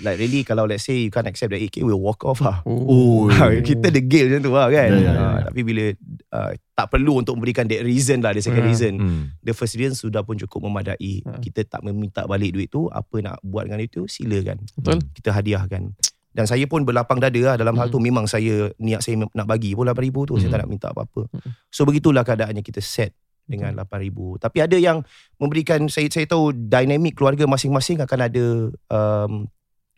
[0.00, 2.58] like really kalau let's say you can't accept that 8k we'll walk off lah.
[2.64, 4.88] Oh, kita degil macam tu lah kan.
[4.88, 5.42] Ya, ya, ya, Ah, ya.
[5.46, 5.84] tapi bila
[6.32, 8.70] uh, tak perlu untuk memberikan that reason lah, the second Hmm.
[8.70, 8.92] reason.
[8.94, 9.22] Hmm.
[9.40, 11.22] The first reason sudah pun cukup memadai.
[11.22, 11.38] Ha.
[11.38, 14.58] Kita tak meminta balik duit tu, apa nak buat dengan itu silakan.
[14.74, 15.06] Betul.
[15.12, 15.94] Kita hadiahkan.
[16.38, 17.94] Dan saya pun berlapang dada lah dalam hal Hmm.
[17.94, 20.54] tu memang saya niat saya nak bagi pun 8000 tu saya Hmm.
[20.54, 21.26] tak nak minta apa-apa.
[21.26, 21.50] Hmm.
[21.66, 23.10] So begitulah keadaannya kita set
[23.42, 24.38] dengan 8000.
[24.38, 25.02] Tapi ada yang
[25.34, 28.44] memberikan saya saya tahu dinamik keluarga masing-masing akan ada
[28.88, 29.32] um,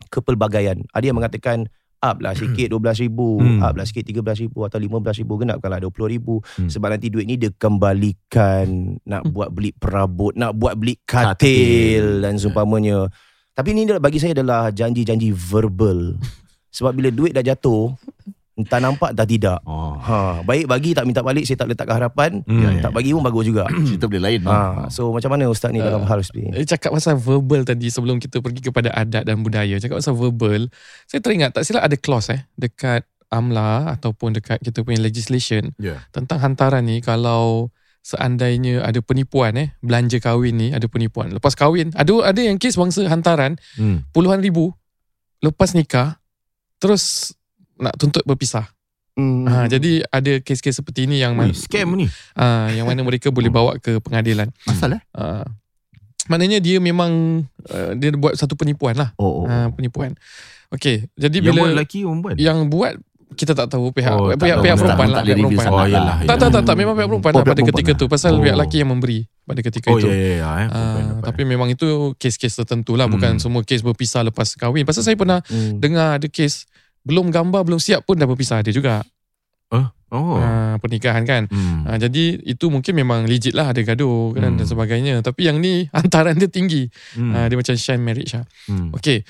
[0.09, 0.81] kepelbagaian.
[0.89, 1.69] Ada yang mengatakan
[2.01, 3.61] up lah sikit 12000, Hmm.
[3.61, 6.65] up lah sikit 13000 atau 15000 genapkanlah 20000 Hmm.
[6.65, 8.65] sebab nanti duit ni dia kembalikan
[9.03, 9.31] nak Hmm.
[9.31, 12.05] buat beli perabot, nak buat beli katil, Katil.
[12.19, 13.05] dan seumpamanya.
[13.61, 16.17] Tapi ni bagi saya adalah janji-janji verbal.
[16.73, 17.93] Sebab bila duit dah jatuh,
[18.57, 19.61] entah nampak entah tidak.
[19.63, 22.41] Oh, Ha, baik bagi tak minta balik saya tak letakkan harapan.
[22.41, 22.57] Hmm.
[22.57, 22.81] Ya, ya.
[22.89, 23.69] Tak bagi pun bagus juga.
[23.85, 24.41] cerita boleh lain.
[24.49, 26.57] ha, so macam mana ustaz ni dalam hal seperti ni?
[26.57, 29.77] Eh, cakap pasal verbal tadi sebelum kita pergi kepada adat dan budaya.
[29.77, 30.65] Cakap pasal verbal,
[31.05, 36.01] saya teringat tak silap ada clause eh dekat AMLA ataupun dekat kita punya legislation Ya.
[36.09, 37.69] tentang hantaran ni kalau
[38.01, 41.29] seandainya ada penipuan eh belanja kahwin ni ada penipuan.
[41.29, 44.01] Lepas kahwin ada ada yang kes bangsa hantaran Hmm.
[44.09, 44.73] puluhan ribu
[45.39, 46.17] lepas nikah
[46.77, 47.33] terus
[47.77, 48.69] nak tuntut berpisah.
[49.11, 49.43] Hmm.
[49.43, 52.07] Ha, jadi ada kes-kes seperti ini yang Ui, man, scam ni.
[52.33, 54.47] ha, yang mana mereka boleh bawa ke pengadilan.
[54.63, 55.01] Asal eh?
[55.11, 55.43] Ha,
[56.25, 59.11] maknanya dia memang uh, dia buat satu penipuan lah.
[59.17, 59.45] Oh, oh.
[59.45, 60.15] Ha, penipuan.
[60.71, 62.35] Okey, jadi Yang buat bila lelaki perempuan.
[62.39, 62.93] yang buat
[63.31, 64.63] kita tak tahu pihak Oh, oh, pihak, tahu.
[64.63, 65.67] pihak Tak- perempuan tak lah pihak perempuan.
[65.67, 65.87] Oh, lah.
[65.87, 66.15] yalah.
[66.21, 68.39] Tak tak tak tak memang pihak perempuan Oh, lah pada ketika perempuan tu pasal Oh.
[68.39, 70.07] pihak lelaki yang memberi pada ketika Oh itu.
[70.07, 70.29] ya ya ya.
[70.29, 70.37] eh.
[70.37, 73.41] Ah, Perempuan tapi memang itu kes-kes tertentu lah bukan Hmm.
[73.41, 74.83] semua kes berpisah lepas kahwin.
[74.83, 75.77] Pasal saya pernah Hmm.
[75.77, 76.67] dengar ada kes
[77.01, 79.01] belum gambar belum siap pun dah berpisah ada juga.
[80.11, 80.35] Oh.
[80.35, 81.47] Ah, pernikahan kan.
[81.47, 81.87] Hmm.
[81.87, 84.59] Ah, jadi itu mungkin memang legit lah ada gaduh kan Hmm.
[84.59, 85.23] dan sebagainya.
[85.23, 86.91] Tapi yang ni hantaran dia tinggi.
[87.15, 87.31] Hmm.
[87.31, 88.43] Ah, dia macam sham marriage lah.
[88.67, 88.91] Hmm.
[88.91, 89.23] Okey.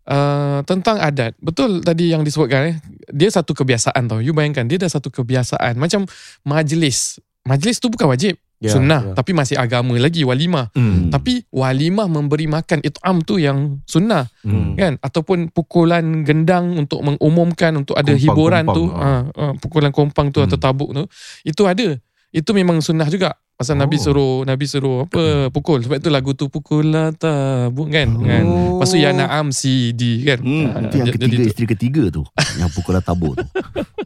[0.00, 1.36] Uh, tentang adat.
[1.38, 2.76] Betul tadi yang disebutkan eh?
[3.12, 4.18] Dia satu kebiasaan tau.
[4.18, 5.78] You bayangkan Dia dah satu kebiasaan.
[5.78, 6.08] Macam
[6.42, 7.20] majlis.
[7.46, 8.34] Majlis tu bukan wajib.
[8.60, 9.00] Ya, Sunnah.
[9.00, 9.12] ya.
[9.16, 10.68] Tapi masih agama lagi Walimah.
[10.76, 11.08] Hmm.
[11.08, 14.28] Tapi walimah memberi makan It'am tu yang sunnah.
[14.44, 14.76] Hmm.
[14.76, 15.00] kan?
[15.00, 18.84] Ataupun pukulan gendang Untuk mengumumkan Untuk ada Kompang, hiburan tu.
[18.92, 20.48] kompang, ha, ha, Pukulan kompang tu Hmm.
[20.50, 21.04] Atau tabuk tu.
[21.40, 21.96] Itu ada
[22.30, 24.02] Itu memang sunnah juga Pasal Nabi Oh.
[24.02, 28.88] suruh Nabi suruh apa pukul sebab itu lagu tu pukul lah tabuk kan kan Lepas
[28.88, 32.24] tu ya naam si di kan Hmm, Ah, Itu yang jadi ketiga, isteri ketiga tu.
[32.56, 33.44] yang pukul lah tabur tu.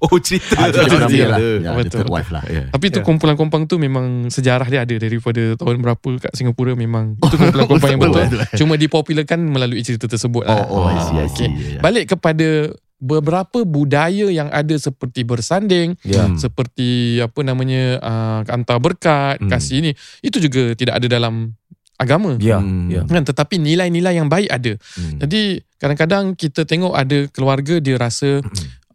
[0.03, 0.59] Oh cerita.
[0.59, 1.39] Ah, cerita Nabi lah.
[1.41, 1.97] Ya, Betul.
[1.97, 2.45] third wife lah.
[2.45, 2.69] Ya.
[2.69, 3.05] Tapi tu Ya.
[3.05, 7.65] kumpulan kompang tu memang sejarah dia ada daripada tahun berapa kat Singapura memang itu kumpulan
[7.65, 8.27] kompang yang betul.
[8.55, 10.45] Cuma dipopularkan melalui cerita tersebut.
[10.45, 10.67] lah.
[10.67, 11.49] Oh, oh, I see, I Okay.
[11.49, 11.49] see.
[11.49, 11.81] Ya, ya.
[11.81, 12.49] Balik kepada
[12.99, 16.25] beberapa budaya yang ada seperti bersanding, Ya.
[16.25, 16.39] Hmm.
[16.39, 19.51] seperti apa namanya uh, hantar berkat, Hmm.
[19.51, 21.53] kasih ini, itu juga tidak ada dalam
[21.95, 22.35] agama.
[22.41, 22.59] Ya.
[22.59, 22.89] Hmm.
[22.91, 23.03] Ya.
[23.05, 24.73] Kan tetapi nilai-nilai yang baik ada.
[24.99, 25.21] Hmm.
[25.21, 28.41] Jadi kadang-kadang kita tengok ada keluarga dia rasa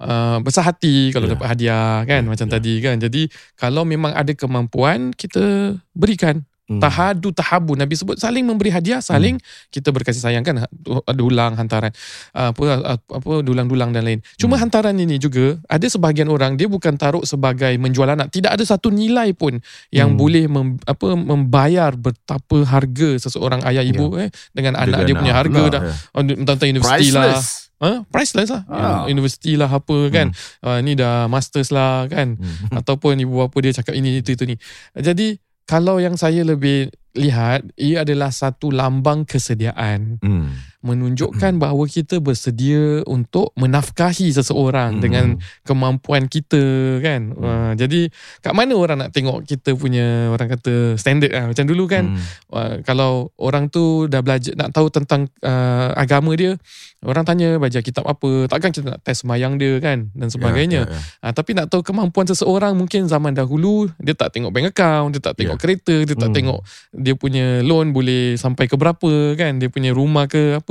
[0.02, 1.38] uh, besar hati kalau Ya.
[1.38, 2.52] dapat hadiah kan Ya, macam ya.
[2.58, 2.96] tadi kan.
[2.98, 3.22] Jadi
[3.56, 6.49] kalau memang ada kemampuan kita berikan.
[6.70, 6.78] Hmm.
[6.78, 9.42] Tahadu tahabu Nabi sebut saling memberi hadiah, saling
[9.74, 10.70] kita berkasih sayang kan
[11.18, 11.90] dulang hantaran
[12.38, 14.22] uh, apa apa dulang-dulang dan lain.
[14.38, 14.70] Cuma Hmm.
[14.70, 18.30] hantaran ini juga ada sebahagian orang dia bukan taruh sebagai menjual anak.
[18.30, 19.58] Tidak ada satu nilai pun
[19.90, 20.22] yang Hmm.
[20.22, 25.64] boleh mem, apa membayar betapa harga seseorang ayah ibu eh dengan anak dia punya harga
[25.74, 25.94] dah Ya.
[26.14, 27.42] oh, tentang universiti lah.
[27.80, 28.04] Ha?
[28.12, 28.62] Priceless lah.
[28.68, 29.08] Ah.
[29.08, 30.36] Universiti lah apa kan.
[30.60, 32.36] Uh, ni dah masters lah kan.
[32.38, 32.78] Hmm.
[32.78, 34.60] Ataupun ibu bapa dia cakap ini itu itu ni.
[34.94, 40.50] Jadi kalau yang saya lebih lihat ia adalah satu lambang kesediaan Hmm.
[40.80, 45.04] Menunjukkan bahawa kita bersedia untuk menafkahi seseorang Hmm.
[45.04, 45.26] dengan
[45.68, 46.60] kemampuan kita
[47.04, 47.36] kan.
[47.36, 48.08] Uh, jadi
[48.40, 52.16] kat mana orang nak tengok kita punya orang kata standard lah macam dulu kan.
[52.16, 52.20] Hmm.
[52.48, 56.56] Uh, kalau orang tu dah belajar nak tahu tentang uh, agama dia,
[57.04, 60.88] orang tanya baca kitab apa, takkan kita nak test semayang dia kan dan sebagainya.
[60.88, 61.28] Ya, ya, ya.
[61.28, 65.20] Uh, tapi nak tahu kemampuan seseorang mungkin zaman dahulu dia tak tengok bank account, dia
[65.20, 65.62] tak tengok Ya.
[65.62, 66.38] kereta, dia tak Hmm.
[66.40, 66.60] tengok
[66.96, 70.69] dia punya loan boleh sampai ke berapa kan, dia punya rumah ke apa.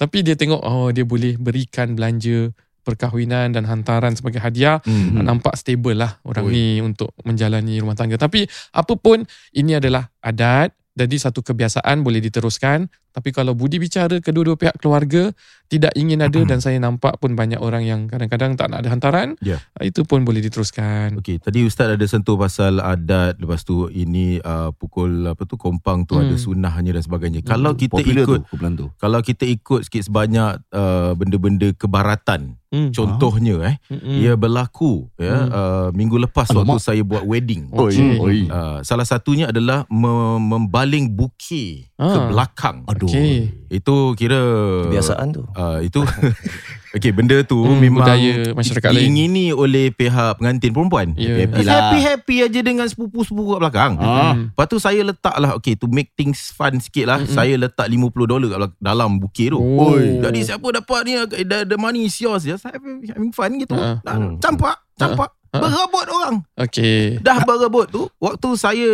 [0.00, 2.50] Tapi dia tengok oh dia boleh berikan belanja
[2.84, 5.24] perkahwinan dan hantaran sebagai hadiah Hmm.
[5.24, 6.52] nampak stable lah orang Ui.
[6.52, 8.20] ni untuk menjalani rumah tangga.
[8.20, 8.44] Tapi
[8.76, 9.24] apapun
[9.56, 15.30] ini adalah adat jadi satu kebiasaan boleh diteruskan tapi kalau budi bicara kedua-dua pihak keluarga
[15.64, 19.38] tidak ingin ada dan saya nampak pun banyak orang yang kadang-kadang tak nak ada hantaran
[19.40, 19.62] Ya.
[19.80, 21.14] itu pun boleh diteruskan.
[21.16, 26.02] Okey, tadi ustaz ada sentuh pasal adat lepas tu ini uh, pukul apa tu kompang
[26.02, 26.26] tu Hmm.
[26.26, 27.40] ada sunnahnya dan sebagainya.
[27.40, 28.86] Kalau kita Popular ikut tu tu.
[28.96, 32.90] kalau kita ikut sikit sebanyak uh, benda-benda kebaratan Hmm.
[32.90, 34.02] contohnya eh Hmm.
[34.02, 35.48] ia berlaku ya Hmm.
[35.48, 36.74] uh, minggu lepas Alamak.
[36.74, 37.70] waktu saya buat wedding.
[37.70, 38.14] Oi, Okey.
[38.18, 38.38] oi.
[38.48, 42.26] Uh, salah satunya adalah mem- membaling buki ke Ah.
[42.26, 42.82] belakang.
[42.84, 43.03] Aduh.
[43.04, 43.10] Aduh.
[43.10, 43.34] Okey.
[43.68, 44.40] Itu kira
[44.86, 45.42] Kebiasaan tu.
[45.50, 46.00] Uh, itu
[46.94, 49.10] Okey, benda tu Hmm, memang budaya masyarakat lain.
[49.10, 51.10] diingini oleh pihak pengantin perempuan.
[51.14, 51.42] Ya.
[51.42, 51.74] Happy lah.
[51.90, 53.92] Happy-happy aja dengan sepupu-sepupu kat belakang.
[53.98, 54.38] Ah.
[54.38, 57.34] Lepas tu saya letak lah Okay to make things fun sikit lah Mm-mm.
[57.34, 59.98] Saya letak 50 dolar kat belak- dalam bukit tu Oh.
[59.98, 61.12] Jadi siapa dapat ni
[61.42, 63.98] The, the money is yours Just having, having fun gitu Ah.
[64.00, 65.58] uh, Campak Campak Ah.
[65.60, 67.18] Berebut orang Okay.
[67.20, 68.90] Dah berebut tu Waktu saya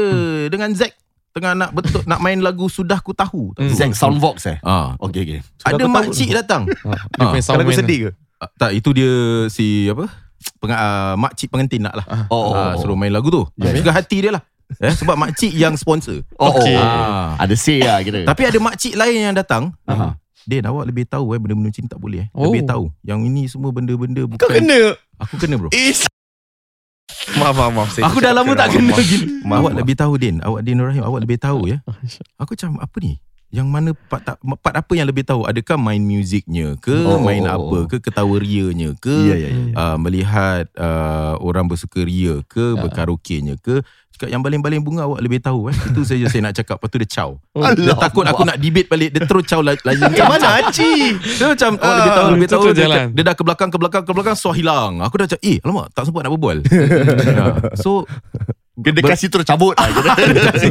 [0.46, 0.92] Dengan Zack
[1.40, 3.72] Tengah nak betul Nak main lagu Sudah Ku Tahu Hmm.
[3.72, 4.58] Zack Soundbox eh.
[4.60, 5.38] Ah, Okey okey.
[5.64, 8.10] Ada Ku Tahu makcik datang Dia Ah, sedih ke?
[8.36, 9.12] Ah, Tak itu dia
[9.48, 10.04] Si apa
[10.56, 12.78] Peng, uh, makcik pengantin nak lah Oh, oh, Ah, oh.
[12.78, 14.44] Suruh main lagu tu Ya, Suka hati dia lah
[14.76, 16.76] eh, Sebab makcik yang sponsor Oh, Okey.
[16.76, 16.80] oh.
[16.80, 17.40] Ah.
[17.40, 18.22] Ada say lah kira.
[18.22, 20.20] Tapi ada makcik lain yang datang Aha.
[20.40, 22.48] Din awak lebih tahu eh Benda-benda macam ni tak boleh eh Oh.
[22.48, 24.96] Lebih tahu Yang ini semua benda-benda bukan Kau kena.
[25.18, 26.04] Aku kena bro Is.
[27.32, 27.88] Maaf, maaf, maaf.
[27.90, 29.00] Saya Aku dah lama tak maaf, kena maaf.
[29.00, 29.80] gini Maaf, Awak maaf.
[29.80, 31.78] lebih tahu Din Awak Din Rahim Awak lebih tahu ya
[32.36, 33.12] Aku macam apa ni
[33.50, 37.42] yang mana part, tak, part apa yang lebih tahu Adakah main muziknya ke Oh, Main
[37.42, 37.86] oh, apa oh.
[37.86, 39.64] ke Ketawa rianya ke Ya ya ya.
[39.74, 42.78] uh, Melihat uh, Orang bersukaria ke Ya.
[42.78, 43.82] Berkaraoke-nya ke
[44.14, 46.98] Cakap yang baling-baling bunga Awak lebih tahu eh Itu saja saya nak cakap Lepas tu
[47.02, 47.66] dia caw Oh.
[47.74, 50.92] Dia takut aku nak debate balik Dia terus caw lagi Macam mana Haji?
[51.18, 54.02] Dia macam awak lebih tahu Ah, lebih itu tahu dia, dah ke belakang ke belakang
[54.06, 55.02] ke belakang so hilang.
[55.02, 56.58] Aku dah macam eh alamak tak sempat nak berbual.
[56.62, 57.46] ya.
[57.82, 58.06] So
[58.80, 59.86] Dia, dia ber- kasih terus cabut lah.
[59.86, 60.12] kira.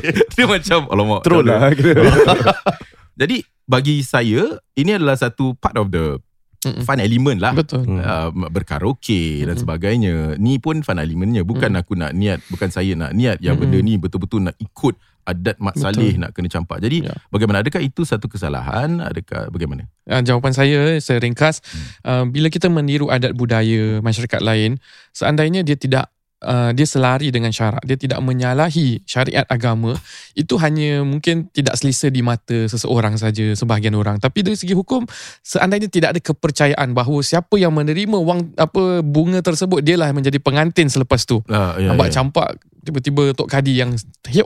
[0.35, 1.21] dia macam alamak.
[1.21, 1.69] Troll lah.
[3.19, 6.17] Jadi bagi saya ini adalah satu part of the
[6.59, 6.83] Mm-mm.
[6.83, 7.55] fun element lah.
[7.55, 7.87] Betul.
[7.87, 9.59] Uh, berkaraoke dan Mm-mm.
[9.59, 11.79] sebagainya Ni pun fun elementnya Bukan Mm.
[11.79, 13.71] aku nak niat Bukan saya nak niat Yang Mm-mm.
[13.71, 14.91] benda ni betul-betul nak ikut
[15.23, 15.83] Adat Mak Betul.
[15.87, 17.15] Saleh Nak kena campak Jadi Ya.
[17.27, 21.61] bagaimana Adakah itu satu kesalahan Adakah bagaimana Uh, jawapan saya saya ringkas
[22.01, 24.81] uh, bila kita meniru adat budaya masyarakat lain
[25.13, 26.09] seandainya dia tidak
[26.43, 29.95] uh, dia selari dengan syarak dia tidak menyalahi syariat agama
[30.35, 35.03] itu hanya mungkin tidak selesa di mata seseorang saja sebahagian orang tapi dari segi hukum
[35.43, 40.87] seandainya tidak ada kepercayaan bahawa siapa yang menerima wang apa bunga tersebut dialah menjadi pengantin
[40.87, 42.13] selepas tu uh, ya, nampak ya.
[42.21, 42.49] campak
[42.79, 43.91] tiba-tiba Tok Kadi yang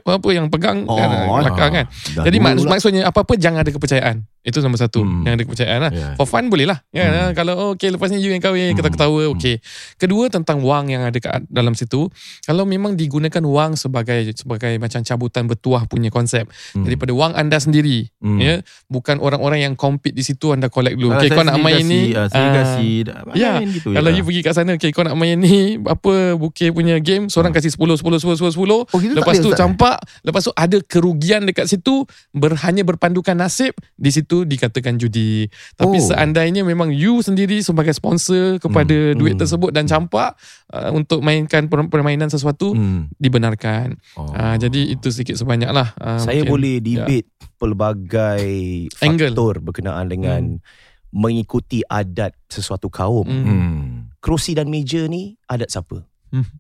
[0.10, 1.69] apa yang pegang Oh, kan, ah.
[1.69, 1.86] kan
[2.27, 2.69] jadi mak, pula.
[2.75, 4.25] maksudnya apa-apa jangan ada kepercayaan.
[4.43, 5.01] Itu nombor satu.
[5.01, 5.23] Hmm.
[5.23, 5.91] Yang ada kepercayaan lah.
[5.91, 6.08] Ya.
[6.13, 6.84] For fun boleh lah.
[6.91, 7.32] Ya, Hmm.
[7.34, 8.75] Kalau oh, okay lepas ni you yang kahwin, Hmm.
[8.75, 9.34] ketawa-ketawa, Hmm.
[9.34, 9.56] okay.
[9.95, 12.12] Kedua tentang wang yang ada kat dalam situ.
[12.43, 16.43] Kalau memang digunakan wang sebagai sebagai macam cabutan bertuah punya konsep.
[16.75, 16.84] Hmm.
[16.84, 18.12] Daripada wang anda sendiri.
[18.19, 18.38] Hmm.
[18.38, 21.15] Ya, Bukan orang-orang yang compete di situ anda collect dulu.
[21.15, 22.12] Kalau Okay, kau nak main ni.
[22.12, 22.95] ah, Saya ah, kasih
[23.34, 23.51] ya.
[23.63, 27.32] gitu Kalau you pergi kat sana, okay, kau nak main ni, apa, bukit punya game,
[27.32, 28.84] seorang kasih 10, 10, 10, 10, 10.
[28.84, 34.12] Oh, Lepas tu campak Lepas tu ada kerugian dekat situ ber, Hanya berpandukan nasib Di
[34.12, 36.03] situ dikatakan judi Tapi Oh.
[36.03, 39.15] seandainya memang You sendiri sebagai sponsor Kepada Hmm.
[39.15, 39.41] duit Hmm.
[39.41, 40.33] tersebut Dan campak
[40.67, 43.13] uh, Untuk mainkan per- permainan sesuatu Hmm.
[43.13, 44.25] Dibenarkan Oh.
[44.27, 46.49] uh, Jadi itu sedikit sebanyak lah uh, Saya mungkin.
[46.51, 48.49] boleh debate pelbagai
[48.99, 49.29] Angle.
[49.29, 50.41] faktor berkenaan dengan
[51.09, 53.23] mengikuti adat sesuatu kaum.
[53.23, 53.45] Hmm.
[53.45, 53.81] Hmm.
[54.17, 56.01] Kerusi dan meja ni adat siapa?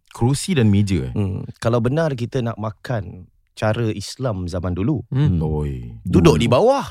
[0.07, 1.11] Kerusi dan meja eh.
[1.11, 1.41] Hmm.
[1.57, 5.41] Kalau benar kita nak makan cara Islam zaman dulu, Hmm.
[5.41, 5.97] Oi.
[6.01, 6.85] duduk di bawah.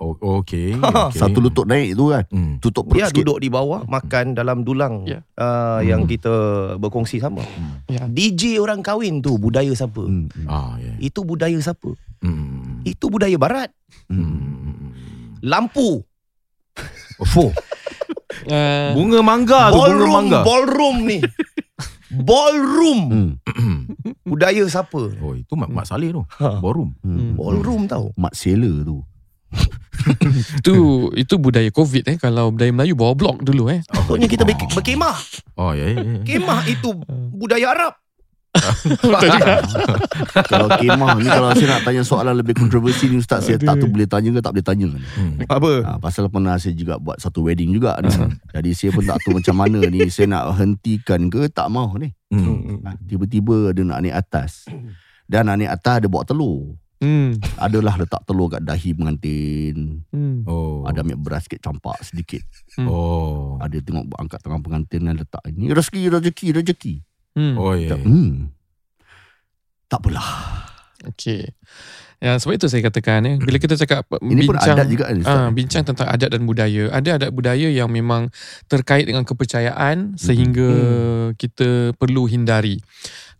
[0.00, 0.72] Oh, okay.
[0.74, 1.20] Ha, okay.
[1.20, 2.24] Satu lutut naik tu kan.
[2.26, 2.56] Hmm.
[2.56, 3.20] Tutup perut Ya sikit.
[3.20, 5.20] duduk di bawah makan dalam dulang Ya.
[5.36, 6.32] uh, yang kita
[6.74, 7.44] berkongsi sama.
[7.84, 8.08] Ya.
[8.08, 10.00] DJ orang kahwin tu budaya siapa?
[10.00, 10.26] Hmm.
[10.26, 10.46] hmm.
[10.46, 10.96] Ah, yeah.
[10.98, 11.92] Itu budaya siapa?
[12.18, 12.80] Hmm.
[12.82, 13.68] Itu budaya barat.
[14.06, 14.96] Hmm.
[15.40, 16.00] Lampu,
[17.20, 17.52] Oh,
[18.48, 20.40] Uh, bunga mangga tu, bunga ballroom, mangga.
[20.40, 21.18] ballroom ni.
[22.10, 23.00] ballroom
[23.46, 23.80] Hmm.
[24.24, 25.12] budaya siapa?
[25.14, 26.24] oh, itu Mak, Mak Saleh tu.
[26.38, 26.58] Ha.
[26.58, 26.96] Ballroom.
[27.02, 27.36] Hmm.
[27.36, 28.10] Ballroom tau.
[28.16, 29.04] Mak Sela tu.
[30.64, 30.76] itu
[31.12, 35.18] itu budaya COVID eh Kalau budaya Melayu bawa blok dulu eh Patutnya kita ber- berkemah.
[35.60, 36.20] Oh, ya, ya, ya.
[36.24, 36.88] Kemah itu
[37.36, 37.94] budaya Arab.
[40.50, 43.94] kalau kemah ni kalau saya nak tanya soalan lebih kontroversi ni Ustaz saya tak tahu
[43.94, 44.98] boleh tanya ke tak boleh tanya ni.
[44.98, 45.38] Hmm.
[45.46, 45.72] Apa?
[45.86, 48.10] Ha, pasal pernah saya juga buat satu wedding juga ni.
[48.50, 52.10] Jadi saya pun tak tahu macam mana ni saya nak hentikan ke tak mau ni.
[52.34, 52.82] Hmm.
[52.82, 54.66] Ha, tiba-tiba dia nak naik atas.
[55.30, 56.74] Dan nak naik atas dia bawa telur.
[57.00, 57.42] Hmm.
[57.58, 60.04] Adalah letak telur kat dahi pengantin.
[60.12, 60.44] Hmm.
[60.46, 60.86] Oh.
[60.86, 62.44] Ada ambil beras sikit campak sedikit.
[62.84, 63.58] Oh.
[63.60, 66.94] Ada tengok angkat tangan pengantin dan letak ini rezeki rezeki rezeki.
[67.34, 67.54] Hmm.
[67.56, 67.96] Oh, ya.
[67.96, 68.52] Tak, hmm.
[69.90, 70.30] Tak apalah.
[71.14, 71.56] Okay.
[72.20, 75.18] Ya, sebab itu saya katakan eh, bila kita cakap Ini pun bincang adat juga kan.
[75.24, 76.92] Ah, bincang tentang adat dan budaya.
[76.92, 78.28] Ada adat budaya yang memang
[78.68, 80.68] terkait dengan kepercayaan sehingga
[81.40, 82.76] kita perlu hindari.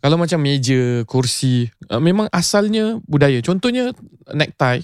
[0.01, 3.37] Kalau macam meja, kursi, ah, memang asalnya budaya.
[3.45, 3.93] Contohnya
[4.33, 4.81] necktie.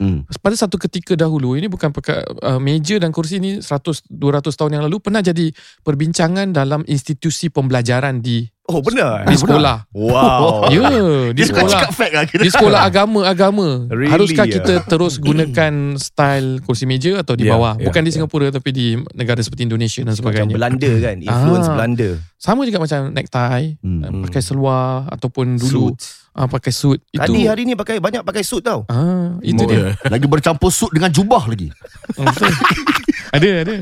[0.00, 0.24] Hmm.
[0.40, 4.80] Pada satu ketika dahulu ini bukan perkara uh, meja dan kursi ni 100 200 tahun
[4.80, 5.52] yang lalu pernah jadi
[5.84, 10.86] perbincangan dalam institusi pembelajaran di Oh benar Di sekolah Wow Ya
[11.30, 12.24] Di sekolah fact lah.
[12.24, 17.74] Di sekolah agama-agama Really, Haruskah kita terus gunakan Style kursi meja Atau di Ya, bawah
[17.76, 18.14] ya, Bukan di ya.
[18.14, 21.74] Singapura Tapi di negara seperti Indonesia Dan Macam sebagainya Belanda kan Influence Ah.
[21.74, 24.00] Belanda Sama juga macam necktie Hmm.
[24.00, 24.22] hmm.
[24.24, 26.19] Pakai seluar Ataupun dulu Suit.
[26.36, 29.94] Ah, Pakai suit Itu Kadi hari ni pakai Banyak pakai suit tau ah, Itu dia
[30.06, 31.70] Lagi bercampur suit dengan jubah lagi.
[32.18, 32.52] Ah, betul.
[33.36, 33.76] Ada ada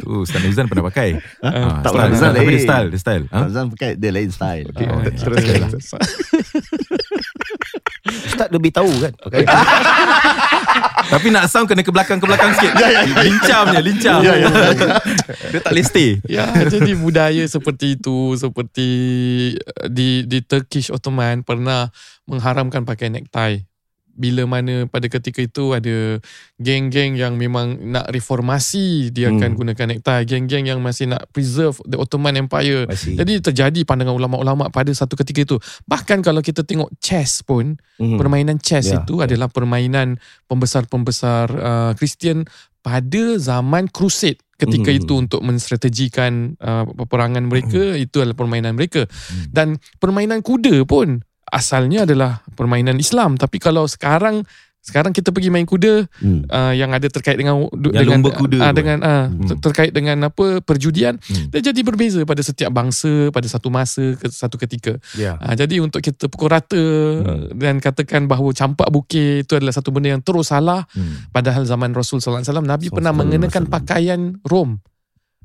[0.00, 2.64] Tu Ustaz Nuzan pernah pakai Ah, tak style, pernah style, Nuzan, Tapi dia eh.
[2.64, 3.38] style Dia style ha?
[3.44, 4.66] Azan pakai dia lain style.
[4.72, 5.86] Ah, terus terus.
[8.10, 9.12] Ustaz lebih tahu kan?
[9.24, 9.44] Pakai
[11.10, 12.72] Tapi nak sound Kena ke belakang-ke belakang sikit.
[13.22, 14.14] Lincah punya Lincah.
[15.50, 16.10] Dia tak boleh stay.
[16.26, 18.88] Ya, jadi budaya seperti itu seperti
[19.58, 21.90] uh, di di Turkish Ottoman pernah
[22.26, 23.69] mengharamkan pakai necktie.
[24.20, 26.20] Bila mana pada ketika itu ada
[26.60, 29.58] geng-geng yang memang nak reformasi dia akan Hmm.
[29.64, 32.84] gunakan necktie, geng-geng yang masih nak preserve the Ottoman Empire.
[32.84, 35.56] Masih Jadi terjadi pandangan ulama-ulama pada satu ketika itu.
[35.88, 38.20] Bahkan kalau kita tengok chess pun, Mhm.
[38.20, 42.44] permainan chess Ya, itu adalah permainan pembesar-pembesar uh, Kristian
[42.80, 44.98] pada zaman crusade ketika Mhm.
[45.00, 49.08] itu untuk menstrategikan uh, peperangan mereka itu adalah permainan mereka
[49.48, 54.42] dan permainan kuda pun asalnya adalah permainan Islam tapi kalau sekarang
[54.80, 56.48] sekarang kita pergi main kuda Hmm.
[56.48, 59.44] uh, yang ada terkait dengan Yang dengan lumba kuda uh, dengan uh, Hmm.
[59.44, 61.52] ter- terkait dengan apa perjudian Hmm.
[61.52, 65.84] dia jadi berbeza pada setiap bangsa pada satu masa ke satu ketika Ya Ha, jadi
[65.84, 67.52] untuk kita pukul rata Hmm.
[67.60, 71.28] dan katakan bahawa campak bukit itu adalah satu benda yang terus salah Hmm.
[71.28, 74.70] padahal zaman Rasul sallallahu alaihi wasallam Nabi pernah Sallallahu alaihi mengenakan pakaian Rom.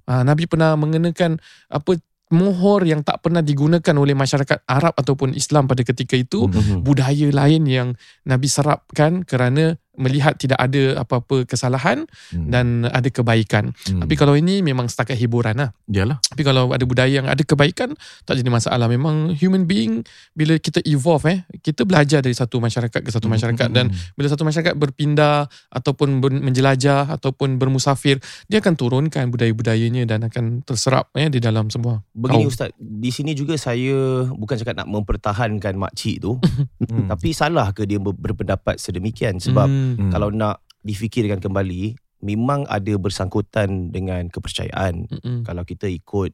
[0.08, 1.91] Ha, Nabi pernah mengenakan apa
[2.33, 6.81] mohor yang tak pernah digunakan oleh masyarakat Arab ataupun Islam pada ketika itu Mhm.
[6.81, 7.88] budaya lain yang
[8.25, 12.47] Nabi serapkan kerana melihat tidak ada apa-apa kesalahan Hmm.
[12.47, 13.71] dan ada kebaikan.
[13.86, 14.01] Hmm.
[14.01, 15.69] Tapi kalau ini memang setakat hiburan lah.
[15.86, 18.86] Yalah Tapi kalau ada budaya yang ada kebaikan tak jadi masalah.
[18.86, 23.67] Memang human being bila kita evolve eh kita belajar dari satu masyarakat ke satu masyarakat
[23.69, 30.62] dan bila satu masyarakat berpindah ataupun menjelajah ataupun bermusafir dia akan turunkan budaya-budayanya dan akan
[30.62, 32.01] terserap eh di dalam semua.
[32.12, 32.49] Begini kaum.
[32.49, 33.95] Ustaz Di sini juga saya
[34.27, 36.38] Bukan cakap nak mempertahankan makcik tu
[36.86, 37.08] Hmm.
[37.08, 39.85] Tapi salah ke dia ber- berpendapat sedemikian Sebab Hmm.
[40.00, 40.10] Hmm.
[40.10, 41.93] kalau nak difikirkan kembali
[42.26, 45.38] Memang ada bersangkutan dengan kepercayaan Mm-mm.
[45.45, 46.34] Kalau kita ikut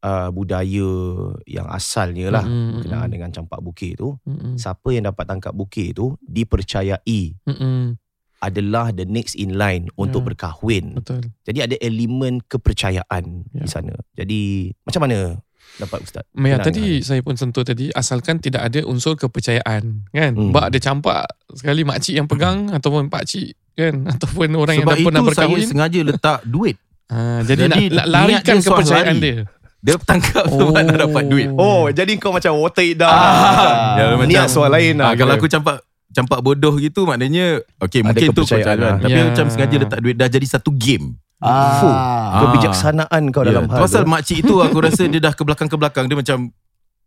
[0.00, 0.90] uh, budaya
[1.42, 2.78] yang asalnya lah Mm-mm.
[2.78, 4.54] Berkenaan dengan campak bukit tu Mm-mm.
[4.54, 7.98] Siapa yang dapat tangkap bukit tu Dipercayai Mm-mm.
[8.38, 10.26] adalah the next in line untuk Ya.
[10.30, 11.32] berkahwin Betul.
[11.42, 13.64] Jadi ada elemen kepercayaan Ya.
[13.64, 13.94] di sana.
[14.14, 15.18] Jadi macam mana
[15.76, 16.24] dapat ustaz?
[16.28, 16.64] Ya, Kenangan.
[16.64, 20.32] tadi saya pun sentuh tadi asalkan tidak ada unsur kepercayaan kan.
[20.32, 20.50] Hmm.
[20.50, 24.96] Bak ada campak sekali makcik yang pegang ataupun pakcik kan ataupun orang Sebab yang dah
[24.96, 25.66] itu pernah saya berkahwin.
[25.66, 29.20] sengaja letak duit Ha, jadi, Jadi, nak, larikan dia kepercayaan lari.
[29.20, 29.36] dia.
[29.78, 30.72] Dia tangkap Oh.
[30.72, 33.12] sebab nak dapat duit Oh, jadi kau macam water it down.
[33.12, 35.06] Ah, ya, macam- Niat soal lain lah.
[35.06, 38.94] Ah, kalau aku campak campak bodoh gitu maknanya okey Ada mungkin tu kepercayaan lah.
[38.96, 39.24] tapi Ya.
[39.26, 41.20] macam sengaja letak duit dah jadi satu game.
[41.44, 42.40] Ah.
[42.42, 45.76] kebijaksanaan kau Ya, dalam hal Pasal makcik itu aku rasa dia dah ke belakang ke
[45.76, 46.48] belakang dia macam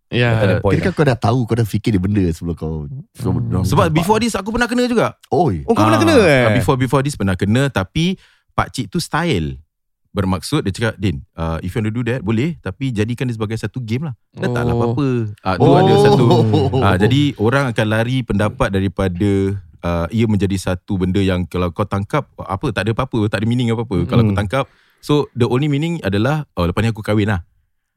[0.08, 0.40] Ya.
[0.40, 3.66] Kira kan kau dah tahu Kau dah fikir dia benda Sebelum kau sebelum Hmm.
[3.66, 5.20] sebab before this aku pernah kena juga.
[5.28, 6.44] Oi Oh, kau pernah Ah, kena eh?
[6.46, 8.16] ah, Before before this pernah kena tapi
[8.54, 9.60] pak cik tu style.
[10.10, 13.36] Bermaksud dia cakap Din uh, If you want to do that Boleh Tapi jadikan dia
[13.36, 14.80] sebagai satu game lah Letaklah Oh.
[14.96, 15.08] apa-apa
[15.44, 15.76] ah, Tu Oh.
[15.76, 16.26] ada satu
[16.80, 19.32] ah, Jadi orang akan lari pendapat daripada
[19.88, 23.48] uh, Ia menjadi satu benda yang Kalau kau tangkap Apa tak ada apa-apa Tak ada
[23.48, 24.30] meaning apa-apa Kalau Hmm.
[24.30, 24.66] aku tangkap
[25.00, 27.42] So the only meaning adalah Oh lepas ni aku kahwin lah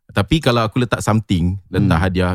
[0.09, 2.05] Tapi kalau aku letak something Letak Hmm.
[2.07, 2.33] hadiah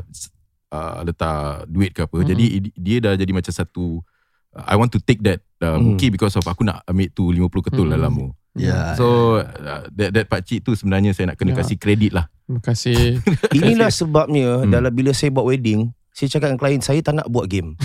[0.70, 2.28] uh, Letak duit ke apa Hmm.
[2.28, 4.04] Jadi dia dah jadi macam satu
[4.52, 5.96] uh, I want to take that uh, Hmm.
[5.96, 7.96] bookie because of aku nak ambil tu 50 ketul Hmm.
[7.96, 8.28] dalam tu.
[8.56, 11.60] Ya So uh, that that pakcik tu sebenarnya saya nak kena Ya.
[11.60, 12.28] kasih kredit lah.
[12.46, 13.20] Terima kasih.
[13.58, 14.72] Inilah sebabnya Hmm.
[14.72, 17.76] dalam bila saya buat wedding, saya cakap dengan klien saya tak nak buat game.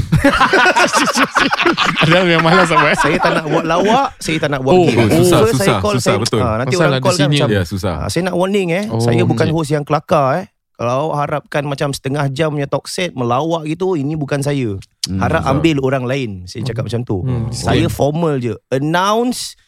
[2.01, 2.97] Ada yang malas apa eh?
[2.97, 5.11] saya tak nak buat lawak, saya tak nak buat Oh, game.
[5.11, 6.41] susah, Over, susah, saya call, susah, saya, betul.
[6.41, 7.95] Ah, nanti Pasal orang call kan macam Ya susah.
[7.99, 8.85] Ah, saya nak warning eh.
[8.87, 9.55] Oh, saya bukan okey.
[9.55, 10.45] host yang kelakar eh.
[10.79, 14.79] Kalau harapkan macam setengah jam punya talk set melawak gitu, ini bukan saya.
[15.05, 15.21] Hmm.
[15.21, 15.53] Harap betul.
[15.53, 16.31] ambil orang lain.
[16.47, 17.19] Saya cakap macam tu.
[17.21, 18.55] Hmm, Saya formal je.
[18.71, 19.59] Announce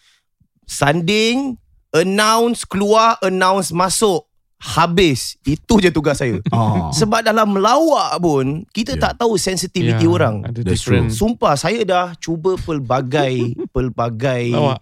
[0.64, 1.58] sanding,
[1.90, 4.24] announce keluar, announce masuk.
[4.62, 5.34] Habis.
[5.42, 6.38] Itu je tugas saya.
[6.54, 6.94] Ah.
[6.94, 9.10] Sebab dalam melawak pun kita Ya.
[9.10, 10.46] tak tahu sensitivity Ya, orang.
[10.46, 11.10] That's different.
[11.10, 14.78] Sumpah saya dah cuba pelbagai pelbagai Lawak.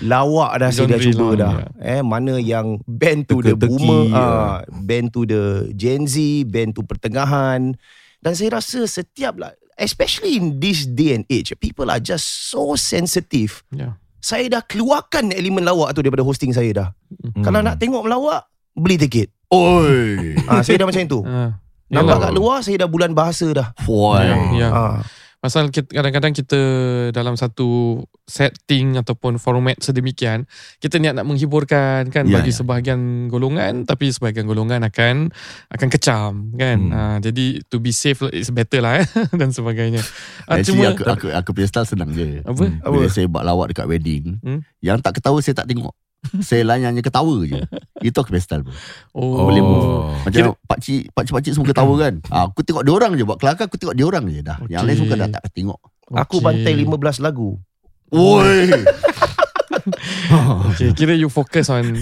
[0.00, 1.52] lawak dah saya dah cuba lah, dah.
[1.78, 4.16] Eh mana yang band to the Teka-teki, boomer, ya.
[4.16, 5.42] ah, band to the
[5.72, 7.78] Gen Z, band to pertengahan.
[8.18, 12.74] Dan saya rasa setiap lah especially in this day and age people are just so
[12.74, 13.62] sensitive.
[13.70, 13.94] Ya.
[14.18, 16.88] Saya dah keluarkan elemen lawak tu daripada hosting saya dah.
[17.30, 17.40] Hmm.
[17.40, 19.28] Kalau nak tengok melawak beli tiket.
[19.48, 20.38] Oi.
[20.44, 21.58] ha, Saya dah macam itu Ah.
[21.90, 22.24] Nampak Yalah.
[22.24, 24.22] kat luar Saya dah bulan bahasa dah Boy.
[24.54, 24.70] Ya.
[24.70, 25.02] ha.
[25.40, 26.60] Pasal kita, kadang-kadang kita
[27.10, 27.96] dalam satu
[28.26, 30.44] setting ataupun format sedemikian,
[30.76, 32.60] kita niat nak menghiburkan kan Ya, bagi ya.
[32.60, 35.32] sebahagian golongan tapi sebahagian golongan akan
[35.66, 36.78] akan kecam kan.
[36.78, 36.92] Hmm.
[36.92, 39.08] Ah, jadi to be safe is better lah eh,
[39.40, 40.04] dan sebagainya.
[40.44, 42.44] Actually cuma aku, aku, aku punya style senang je.
[42.44, 42.60] apa?
[42.60, 42.84] Hmm.
[42.84, 44.60] Bila saya buat lawak dekat wedding, Hmm?
[44.78, 45.96] yang tak ketawa saya tak tengok.
[46.48, 47.60] saya layan je ketawa je.
[48.00, 48.74] Itu aku punya style pun.
[49.12, 49.80] Oh, Boleh pun.
[50.22, 52.14] Macam pakcik, pakcik-pakcik semua ketawa kan.
[52.28, 54.58] Ah, aku tengok dia orang je buat kelakar aku tengok dia orang je dah.
[54.66, 54.86] Yang Okey.
[54.86, 55.78] lain semua dah tak tengok.
[56.10, 56.44] Aku Okay.
[56.44, 57.54] bantai 15 lagu
[58.10, 58.66] Oi.
[60.70, 61.94] Okay, kira you focus on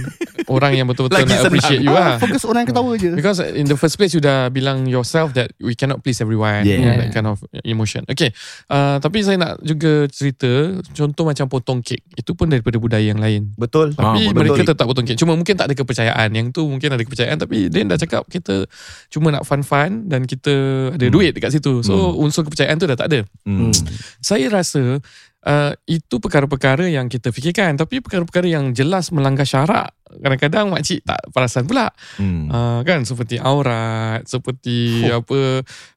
[0.49, 1.51] orang yang betul-betul Lagi nak senang.
[1.51, 2.17] appreciate you Ah, lah.
[2.19, 3.11] fokus orang yang ketawa je.
[3.13, 6.65] Because in the first place you dah bilang yourself that we cannot please everyone.
[6.65, 6.81] Yeah.
[6.81, 6.97] Yeah.
[6.99, 8.03] That kind of emotion.
[8.07, 8.33] Okay.
[8.67, 10.49] Uh, tapi saya nak juga cerita
[10.91, 12.01] contoh macam potong kek.
[12.15, 13.53] Itu pun daripada budaya yang lain.
[13.55, 14.35] Betul Tapi betul.
[14.35, 15.17] mereka tetap potong kek.
[15.17, 16.29] Cuma mungkin tak ada kepercayaan.
[16.31, 17.37] Yang tu mungkin ada kepercayaan.
[17.37, 18.65] Tapi Dan dah cakap kita
[19.09, 20.55] cuma nak fun-fun dan kita
[20.91, 21.13] ada Hmm.
[21.13, 21.81] duit dekat situ.
[21.81, 23.21] So unsur kepercayaan tu dah tak ada.
[23.45, 23.71] Hmm.
[24.19, 24.99] Saya rasa
[25.47, 27.77] uh, itu perkara-perkara yang kita fikirkan.
[27.79, 29.95] Tapi perkara-perkara yang jelas melanggar syarak.
[30.09, 31.93] Kadang-kadang makcik tak perasan pula.
[32.17, 32.49] Hmm.
[32.49, 35.21] Uh, kan seperti aurat, seperti Oh.
[35.23, 35.39] apa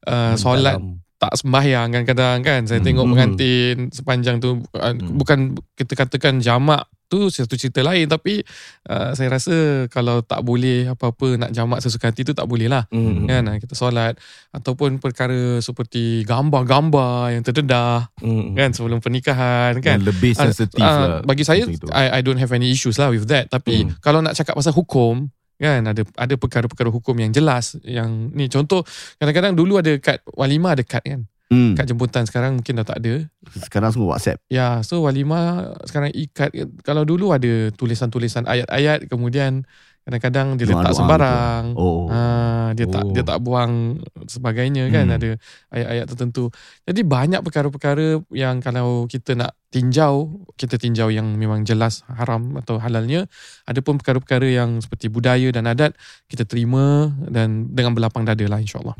[0.07, 0.99] uh, solat Dalam.
[1.21, 3.13] Tak sembahyang kan kadang kan saya tengok Hmm.
[3.13, 5.13] pengantin sepanjang tu uh, Hmm.
[5.13, 5.39] bukan
[5.71, 8.39] kita katakan jamak tu satu cerita lain tapi
[8.87, 9.53] uh, saya rasa
[9.87, 13.27] kalau tak boleh apa-apa nak jamak sesuka hati tu tak boleh lah Hmm.
[13.27, 14.17] kan uh, kita solat
[14.49, 18.53] ataupun perkara seperti gambar-gambar yang terdedah Hmm.
[18.53, 21.21] kan sebelum pernikahan kan Yang lebih Ah, sensitif ah, lah.
[21.21, 21.67] bagi saya.
[21.91, 23.93] I, I don't have any issues lah with that tapi Hmm.
[23.99, 25.29] kalau nak cakap pasal hukum
[25.61, 25.85] kan?
[25.85, 28.49] Ada ada perkara-perkara hukum yang jelas yang ni.
[28.49, 28.81] Contoh
[29.21, 31.29] kadang-kadang dulu ada kad walimah ada kad kan?
[31.51, 31.75] Hmm.
[31.75, 33.27] kad jemputan sekarang mungkin dah tak ada.
[33.59, 34.39] Sekarang semua WhatsApp.
[34.47, 39.67] ya so walimah sekarang ikat kalau dulu ada tulisan-tulisan ayat-ayat kemudian
[40.01, 41.81] kadang-kadang dia letak sembarang gitu.
[41.81, 42.09] Oh.
[42.09, 43.13] Ah, dia tak Oh.
[43.13, 45.17] dia tak buang sebagainya kan Hmm.
[45.17, 45.29] ada
[45.69, 46.49] ayat-ayat tertentu.
[46.89, 52.75] Jadi banyak perkara-perkara yang kalau kita nak tinjau, kita tinjau yang memang jelas haram atau
[52.75, 53.29] halalnya.
[53.63, 55.95] Ada pun perkara-perkara yang seperti budaya dan adat
[56.27, 58.97] kita terima dan dengan berlapang dada lah insyaAllah.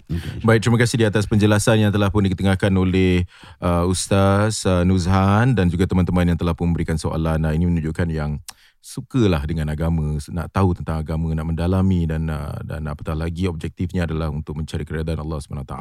[0.48, 3.28] Baik, terima kasih di atas penjelasan yang telah pun diketengahkan oleh
[3.60, 7.44] uh, Ustaz uh, Nuzhan dan juga teman-teman yang telah pun memberikan soalan.
[7.44, 8.40] Uh, ini menunjukkan yang
[8.82, 14.10] sukalah dengan agama, nak tahu tentang agama, nak mendalami dan uh, dan apatah lagi objektifnya
[14.10, 15.76] adalah untuk mencari keredaan Allah SWT.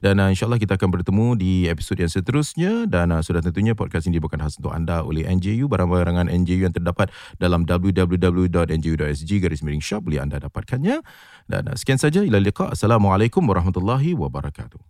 [0.00, 4.08] Dan uh, insyaAllah kita akan bertemu di episod yang seterusnya dan uh, sudah tentunya podcast
[4.08, 9.84] ini dibawakan khas untuk anda oleh NJU, barang-barangan NJU yang terdapat dalam www.nju.sg garis miring
[9.84, 11.04] shop boleh anda dapatkannya.
[11.44, 12.72] Dan sekian saja, ila liqa.
[12.72, 14.88] Assalamualaikum warahmatullahi wabarakatuh.